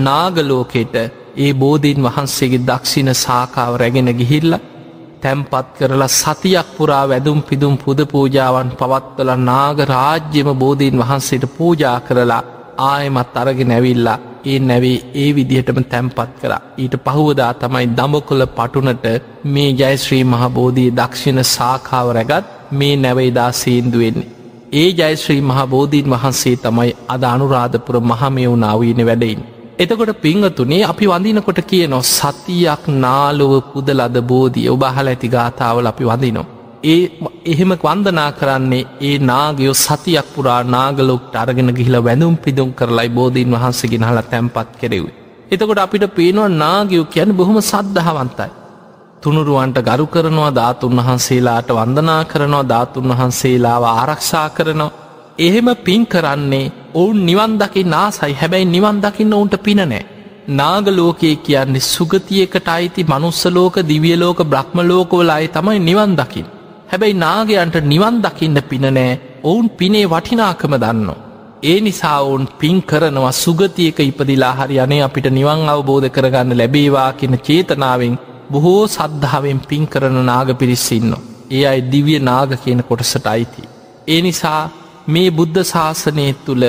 [0.00, 0.94] නාගලෝකෙට
[1.36, 4.52] ඒ බෝධීන් වහන්සේගේ දක්ෂිණ සාකාව රැගෙන ගිහිල්ල
[5.22, 12.42] තැම්පත් කරලා සතියක් පුරා වැදුම් පිදුම් පුද පූජාවන් පවත්වල නාග රාජ්‍යම බෝධීන් වහන්සේට පූජා කරලා
[12.84, 19.06] ආයමත් අරගෙන ඇවිල්ලා ඒ නැවේ ඒ විදිහටම තැම්පත් කර ඊට පහුවදා තමයි දමකොළ පටුනට
[19.46, 24.30] මේ ජයශ්‍රී මහබෝධී දක්ෂිණ සාකාව රැගත් මේ නැවයිදා සීන්දුවෙන්නේ.
[24.72, 29.42] ඒ ජයශ්‍රී මහබෝධීන් වහන්සේ තමයි අද අනුරාධපුර මහමයවුනාවීන වැඩයින්.
[29.78, 36.61] එතකොට පිංහතුනේ අපි වඳිනකොට කියනො සතියක් නාලොව පුදලද බෝධිය ඔබහල ඇති ගාථාවල අපි වඳිනවා.
[36.84, 37.02] ඒ
[37.44, 44.04] එහෙම වන්දනා කරන්නේ ඒ නාගයෝ සතියක් පුරා නාගලොක්ට අරගෙන ගිහිල වැඳුම් පිදුම් කරලයි බෝධීන් වහන්සේගෙන
[44.04, 45.12] හලා තැන්පත් කෙරෙවයි.
[45.50, 48.50] එතකොට අපිට පේනවා නාගයෝ කියන බොහොම සද්ධහවන්තයි.
[49.22, 54.94] තුනුරුවන්ට ගරු කරනවා ධාතුන් වහන්සේලාට වන්දනා කරනවා ධාතුන් වහන්සේලාව ආරක්ෂා කරනවා.
[55.38, 60.02] එහෙම පින් කරන්නේ ඔවුන් නිවන්දකි නාසයි හැබැයි නිවන්දකින්න ඔවුන්ට පිනනෑ.
[60.50, 66.46] නාගලෝකයේ කියන්නේ සුගතියකට අයිති මනුස්සලෝක දිවියලෝක බ්‍රහ්මලෝකවල අයි තමයි නිවන්දකින්.
[66.92, 69.12] හැබැයි නාගයන්ට නිවන් දකින්න පිනනෑ
[69.42, 71.08] ඔවුන් පිනේ වටිනාකම දන්න.
[71.62, 77.36] ඒ නිසා ඔවුන් පින් කරනවා සුගතියක ඉපදිලා හරි අනේ අපිට නිවන් අවබෝධ කරගන්න ලැබේවා කියන
[77.38, 78.18] චේතනාවෙන්
[78.50, 81.14] බොහෝ සද්ධාවෙන් පින් කරන නාග පිරිස්සින්න.
[81.50, 83.62] ඒ අයි දිවිය නාග කියන කොටසට අයිති.
[84.08, 84.62] ඒ නිසා
[85.08, 86.66] මේ බුද්ධ ශාසනය තුළ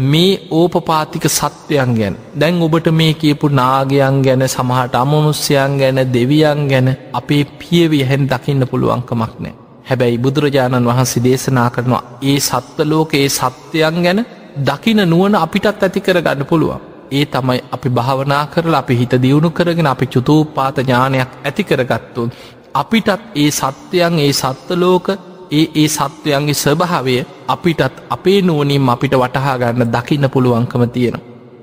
[0.00, 6.88] මේ ඕපපාතික සත්වයන් ගැන දැන් ඔබට මේ කියපු නාගයන් ගැන සමහට අමනුස්්‍යයන් ගැන දෙවියන් ගැන
[7.12, 9.54] අපේ පියවිය හැන් දකින්න පුළුවන්කමක් නෑ.
[9.84, 14.20] හැබැයි බුදුරජාණන් වහන්සේ දේශනා කරනවා ඒ සත්වලෝක ඒ සත්‍යයන් ගැන
[14.64, 16.80] දකින නුවන අපිටත් ඇති කරගන්න පුළුවන්.
[17.10, 22.30] ඒ තමයි අපි භාවනා කරලා අපි හිත දියුණු කරගෙන අපි චුතූපාත ඥානයක් ඇති කරගත්තුන්.
[22.74, 25.06] අපිටත් ඒ සත්‍යයන් ඒ සත්වලෝක
[25.50, 27.16] ඒ ඒ සත්වයන්ගේ ස්වභාවය
[27.48, 31.16] අපිටත් අපේ නුවනින් අපිට වටහා ගන්න දකින්න පුළුවන්කම තියෙන.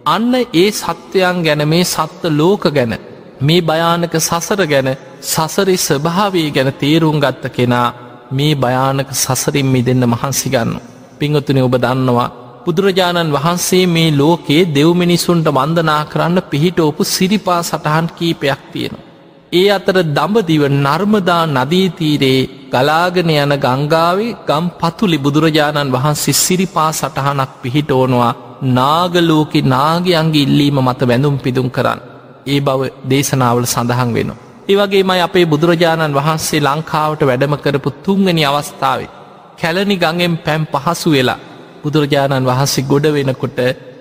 [0.05, 2.93] අන්න ඒ සත්වයන් ගැන මේ සත්ව ලෝක ගැන
[3.41, 4.89] මේ භයානක සසර ගැන
[5.23, 7.87] සසරි ස්වභාවේ ගැන තේරුම් ගත්ත කෙනා
[8.31, 10.71] මේ භයානක සසරින් මි දෙන්න මහන්සිගන්න.
[11.19, 12.29] පිංගතුන ඔබ දන්නවා
[12.65, 19.05] බුදුරජාණන් වහන්සේ මේ ලෝකයේ දෙව්මිනිසුන්ට වන්දනා කරන්න පිහිටෝපු සිරිපා සටහන් කීපයක් තියෙනවා.
[19.51, 28.33] ඒ අතර දඹදිව නර්මදා නදීතීරේ ගලාගෙන යන ගංගාවේ ගම් පතුලි බුදුරජාණන් වහන්සේ සිරිපා සටහනක් පිහිටෝනවා
[28.71, 31.99] නාගලෝකෙ නාගයන්ගේ ඉල්ලීම මත වැඳුම් පිදුම් කරන්න.
[32.45, 34.31] ඒ බව දේශනාවල සඳහන් වෙන.
[34.67, 39.13] ඒවගේ මයි අපේ බුදුරජාණන් වහන්සේ ලංකාවට වැඩම කරපු තුංගනි අවස්ථාවේ.
[39.59, 41.43] කැලනි ගඟෙන් පැම් පහසු වෙලා
[41.83, 43.59] බුදුරජාණන් වහන්සේ ගොඩ වෙනකොට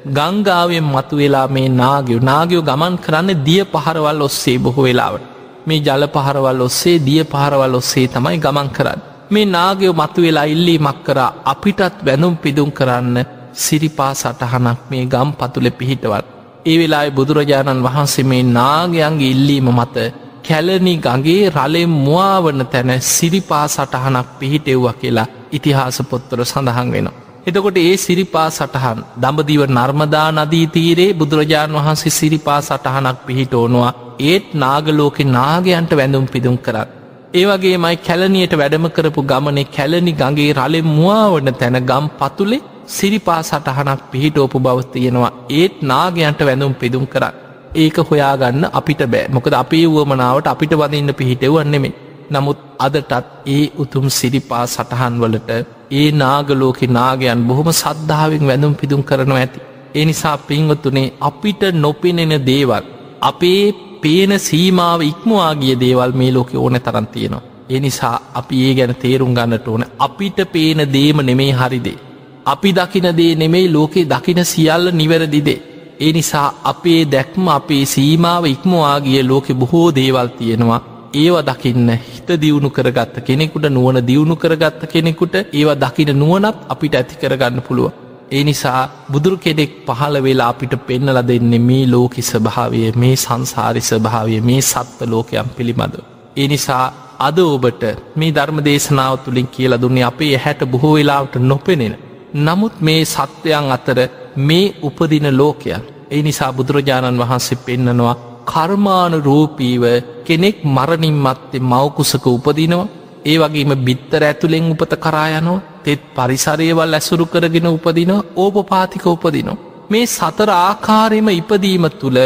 [0.09, 5.34] ගංගාවෙන් මතු වෙලා මේ නාගයෝ නාගයෝ ගමන් කරන්න දිය පහරවල් ඔස්සේ බොහෝ වෙලාවට.
[5.67, 9.01] මේ ජල පහරවල් ඔස්සේ දිය පහරවල් ඔස්සේ තමයි ගමන් කරන්න.
[9.31, 13.17] මේ නාගයෝ මතු වෙලා ඉල්ලීමක් කරා අපිටත් වැනුම් පිදුම් කරන්න
[13.55, 16.25] සිරිපා සටහනක් මේ ගම් පතුල පිහිටවත්.
[16.67, 19.97] ඒ වෙලායි බුදුරජාණන් වහන්සේ මේ නාගයන්ගේ ඉල්ලීම මත
[20.45, 27.21] කැලනි ගගේ රලෙම් මුවාවන තැන සිරිපා සටහනක් පිහිටෙව්ව කියලා ඉතිහාස පොත්තර සඳහන් වෙනවා.
[27.47, 33.93] එතකොට ඒ සිරිපා සටහන් දඹදිව නර්මදා නදී තීරේ බුදුරජාණන් වහන්සේ සිරිපා සටහනක් පිහිටෝනවා
[34.23, 36.89] ඒත් නාගලෝකෙ නාගයන්ට වැඳුම් පිදුම් කරත්.
[37.35, 44.01] ඒවගේ මයි කැලනියට වැඩම කරපු ගමනේ කැලනි ගගේ රලෙ මුවාවන තැන ගම් පතුලේ සිරිපා සටහනක්
[44.11, 47.35] පිහිටෝපු බවතියෙනවා ඒත් නාගයන්ට වැඳුම් පිදුම් කරත්.
[47.75, 51.95] ඒක හොයාගන්න අපිට බෑ මොකද අපේ වුවමනාවට අපිට වදින්න පිහිටවන්නෙමේ.
[52.31, 53.13] නමුත් අදටත්
[53.47, 55.51] ඒ උතුම් සිරිපා සටහන් වලට
[55.93, 59.61] ඒ නාගලෝකෙ නාගයන් බොහොම සද්ධාවෙන් වැඳුම් පිදුම් කරනවා ඇති.
[59.95, 62.85] එනිසා පිංවතුනේ අපිට නොපෙනෙන දේවල්.
[63.23, 63.65] අපේ
[64.05, 67.45] පේන සීමාව ඉක්මවාගිය දේවල් මේ ලෝකෙ ඕන තරන් තියෙනවා.
[67.71, 71.99] එනිසා අපි ඒ ගැන තේරුම් ගන්නට ඕන අපිට පේන දේම නෙමේ හරිදේ.
[72.47, 75.61] අපි දකින දේ නෙමෙයි ලෝකේ දකින සියල්ල නිවැරදිදේ.
[76.01, 80.83] ඒ නිසා අපේ දැක්ම අපේ සීමාව ඉක්මවාගිය ලෝකෙ බොහෝ දේවල් තියෙනවා
[81.15, 87.21] ඒව දකින්න හිත දියුණු කරගත්ත කෙනෙකුට නුවන දියුණු කරගත්ත කෙනෙකුට ඒව දකින නුවනත් අපිට ඇති
[87.21, 87.93] කරගන්න පුළුව.
[88.31, 94.41] ඒ නිසා බුදුරු කෙනෙක් පහළ වෙලා අපිට පෙන්නල දෙන්නේ මේ ලෝකි ස්භාවය මේ සංසාරි ස්භාවය
[94.41, 95.95] මේ සත්ව ලෝකයම් පිළිබඳ.
[96.37, 96.85] ඒ නිසා
[97.19, 97.83] අද ඔබට
[98.17, 101.95] මේ ධර්ම දේශනාව තුළින් කියලා දුන්නේ අපේ හැට බොහෝ වෙලාවට නොපෙනෙන.
[102.37, 103.99] නමුත් මේ සත්වයන් අතර
[104.39, 105.83] මේ උපදින ලෝකයන්.
[106.11, 109.85] ඒ නිසා බුදුරජාණන් වහන්සේ පෙන්නනවා කර්මාන රූපීව
[110.25, 112.91] කෙනෙක් මරණින් මත්තේ මවකුසක උපදිනවා
[113.25, 119.61] ඒ වගේම බිත්තර ඇතුළෙන් උපත කරායනෝ තෙත් පරිසරයවල් ඇසුරු කරගෙන උපදින ඕපපාතික උපදිනවා.
[119.91, 122.19] මේ සතර ආකාරයම ඉපදීම තුළ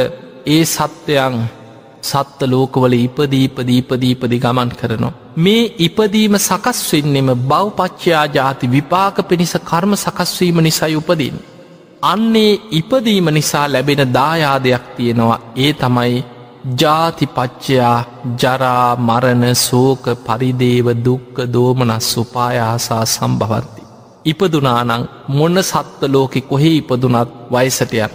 [0.47, 1.37] ඒ සත්වයන්
[2.03, 5.13] සත්ත ලෝකවල ඉපදීපදීපදීපදි ගමන් කරනවා.
[5.37, 11.37] මේ ඉපදීම සකස් වෙන්නෙම බව්පච්චයා ජාති විපාක පිණිස කර්ම සකස්වීම නිසයි උපදින්.
[12.03, 16.25] අන්නේ ඉපදීම නිසා ලැබෙන දායාදයක් තියෙනවා ඒ තමයි
[16.77, 17.97] ජාතිපච්චයා
[18.37, 23.83] ජරා මරණ සෝක පරිදේව දුක්ක දෝමනස් සුපායාසා සම්භවන්ති.
[24.25, 28.15] ඉපදුනානං මොන්න සත්ව ලෝකෙ කොහේ ඉපදුනත් වයිසට යන.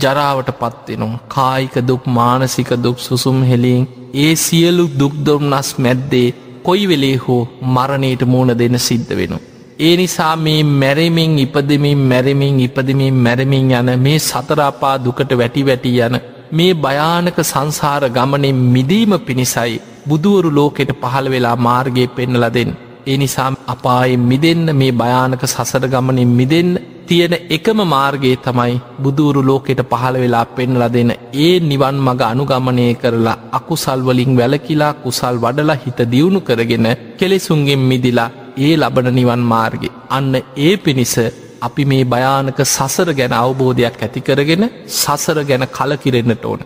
[0.00, 6.28] ජරාවට පත්වෙනවා කායික දුක් මානසික දුක් සුසුම් හෙලින් ඒ සියලු දුක්දොම්නස් මැද්දේ
[6.62, 9.34] කොයි වෙලේ හෝ මරණයට මූුණ දෙන සිද්ධ වෙන.
[9.78, 16.16] ඒ නිසා මේ මැරමින් ඉපදමින් මැරමින් ඉපදමින් මැරමින් යන මේ සතරාපා දුකට වැටි වැටි යන
[16.52, 22.72] මේ භයානක සංසාර ගමනෙන් මිදීම පිණිසයි බුදුවරු ලෝකෙට පහළ වෙලා මාර්ගය පෙන්නල දෙෙන්.
[23.06, 26.72] ඒ නිසා අපායෙන් මිදන්න මේ භයානක සසර ගමනින් මිදන්න
[27.06, 33.40] තියෙන එකම මාර්ගයේ තමයි බුදුරු ලෝකෙට පහළ වෙලා පෙන්ල දෙන ඒ නිවන් මඟ අනුගමනය කරලා
[33.52, 36.88] අකුසල්වලින් වැලකිලා කුසල් වඩලා හිත දියුණු කරගෙන
[37.18, 41.14] කෙලෙසුන්ගෙන් මිදිලා ඒ ලබන නිවන් මාර්ගය අන්න ඒ පිණිස
[41.62, 46.60] අපි මේ භයානක සසර ගැන අවබෝධයක් ඇතිකරගෙන සසර ගැන කලකිරෙන්න්නට ඕන.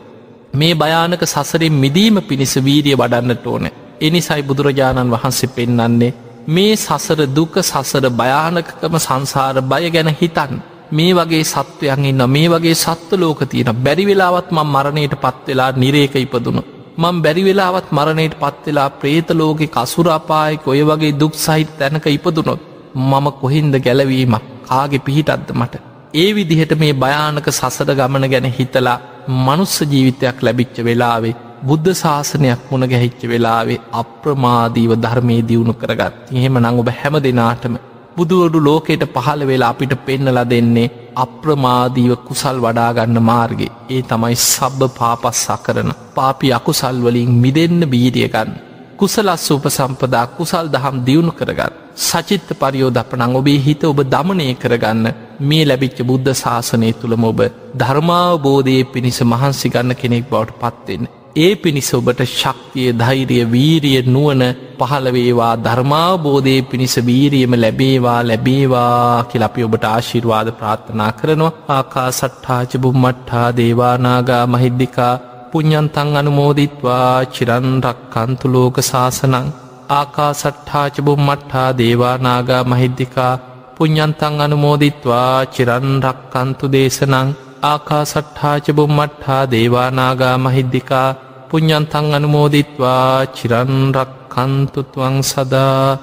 [0.55, 3.64] මේ භයානක සසරින් මිදීම පිණිස වීරිය වඩන්නට ඕන.
[4.01, 6.14] එනිසයි බුදුරජාණන් වහන්සේ පෙන්නන්නේ
[6.49, 10.55] මේ සසර දුක සසර භයානකකම සංසාර බය ගැන හිතන්.
[10.90, 16.62] මේ වගේ සත්වයන් ඉන්න මේ වගේ සත්ව ලෝක තියෙන බැරිවෙලාවත් මං මරණයට පත්වෙලා නිරේක ඉපදුණු.
[16.97, 22.61] මං බැරිවෙලාවත් මරණයට පත්වෙලා ප්‍රේතලෝකෙ කසුරාපායක ඔය වගේ දුක් සහිත් තැනක ඉපදුනොත්
[23.03, 25.82] මම කොහින්ද ගැලවීමක් කාගේ පිහිටත්ද මට.
[26.14, 28.98] ඒ විදිහට මේ භයානක සසර ගමන ගැන හිතලා
[29.40, 36.74] මනුස්ස ජීවිතයක් ලැබිච්ච වෙලාවේ බුද්ධ ශාසනයක් මුණ ගැහිච්ච වෙලාවේ අප්‍රමාදීව ධර්මය දියුණු කරගත් එහෙම නං
[36.74, 37.76] ඔබ හැම දෙනාටම
[38.16, 43.68] බුදුවඩු ලෝකෙට පහළ වෙලා අපිට පෙන්නල දෙන්නේ අප්‍රමාදීව කුසල් වඩාගන්න මාර්ගය.
[43.88, 48.52] ඒ තමයි සබ්බ පාපස්සා කරන පාපි අකුසල්වලින් මිදන්න බීරියගන්න
[48.96, 55.07] කුසලස් උපසම්පදා කුසල් දහම් දියුණු කරගත් සචිත්ත පරියෝධපනං ඔබේ හිත ඔබ දමනය කරගන්න.
[55.40, 57.40] මේ ලැබිච්ච බුද්ධ ශාසනය තුළම ඔබ
[57.74, 61.07] ධර්මාවබෝධය පිණිස මහන්සි ගන්න කෙනෙක් බවට පත්වෙන්න.
[61.36, 64.42] ඒ පිණිස ඔබට ශක්තිය ධෛරිය වීරිය නුවන
[64.78, 71.53] පහළවේවා ධර්මාවබෝධය පිණිස වීරියම ලැබේවා ලැබේවා කියලපි ඔබට ආශිර්වාද ප්‍රාර්ථනා කරනවා.
[71.70, 75.12] ආකා සට්ඨාචබුම් මට්හා දේවානාගා මහිද්දිකා
[75.51, 77.12] පුඤ්ඥන්තන් අනුමෝදිත්වා.
[77.26, 79.47] චිරන්රක් කන්තුලෝක ශාසනං.
[79.91, 83.34] ආකා සට්ඨාචබුම් මට්හා දේවානාගා මහිද්දිකා
[83.76, 87.28] පුඤ්ඥන්තන් අනුමෝදිත්වා චිරන්රක් කන්තු දේශනං
[87.64, 91.09] ආකා සට්ඨාචබුම් මට්හා දේවානාගා මහිද්දිකා
[91.51, 95.99] පුඤ්ඥන්තන් අනුමෝදිත්වා චිරන්රක් කන්තුතුවං සදා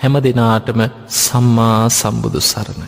[0.00, 0.80] හැම දෙනාටම
[1.18, 2.80] සම්මා සම්බුදු සරණ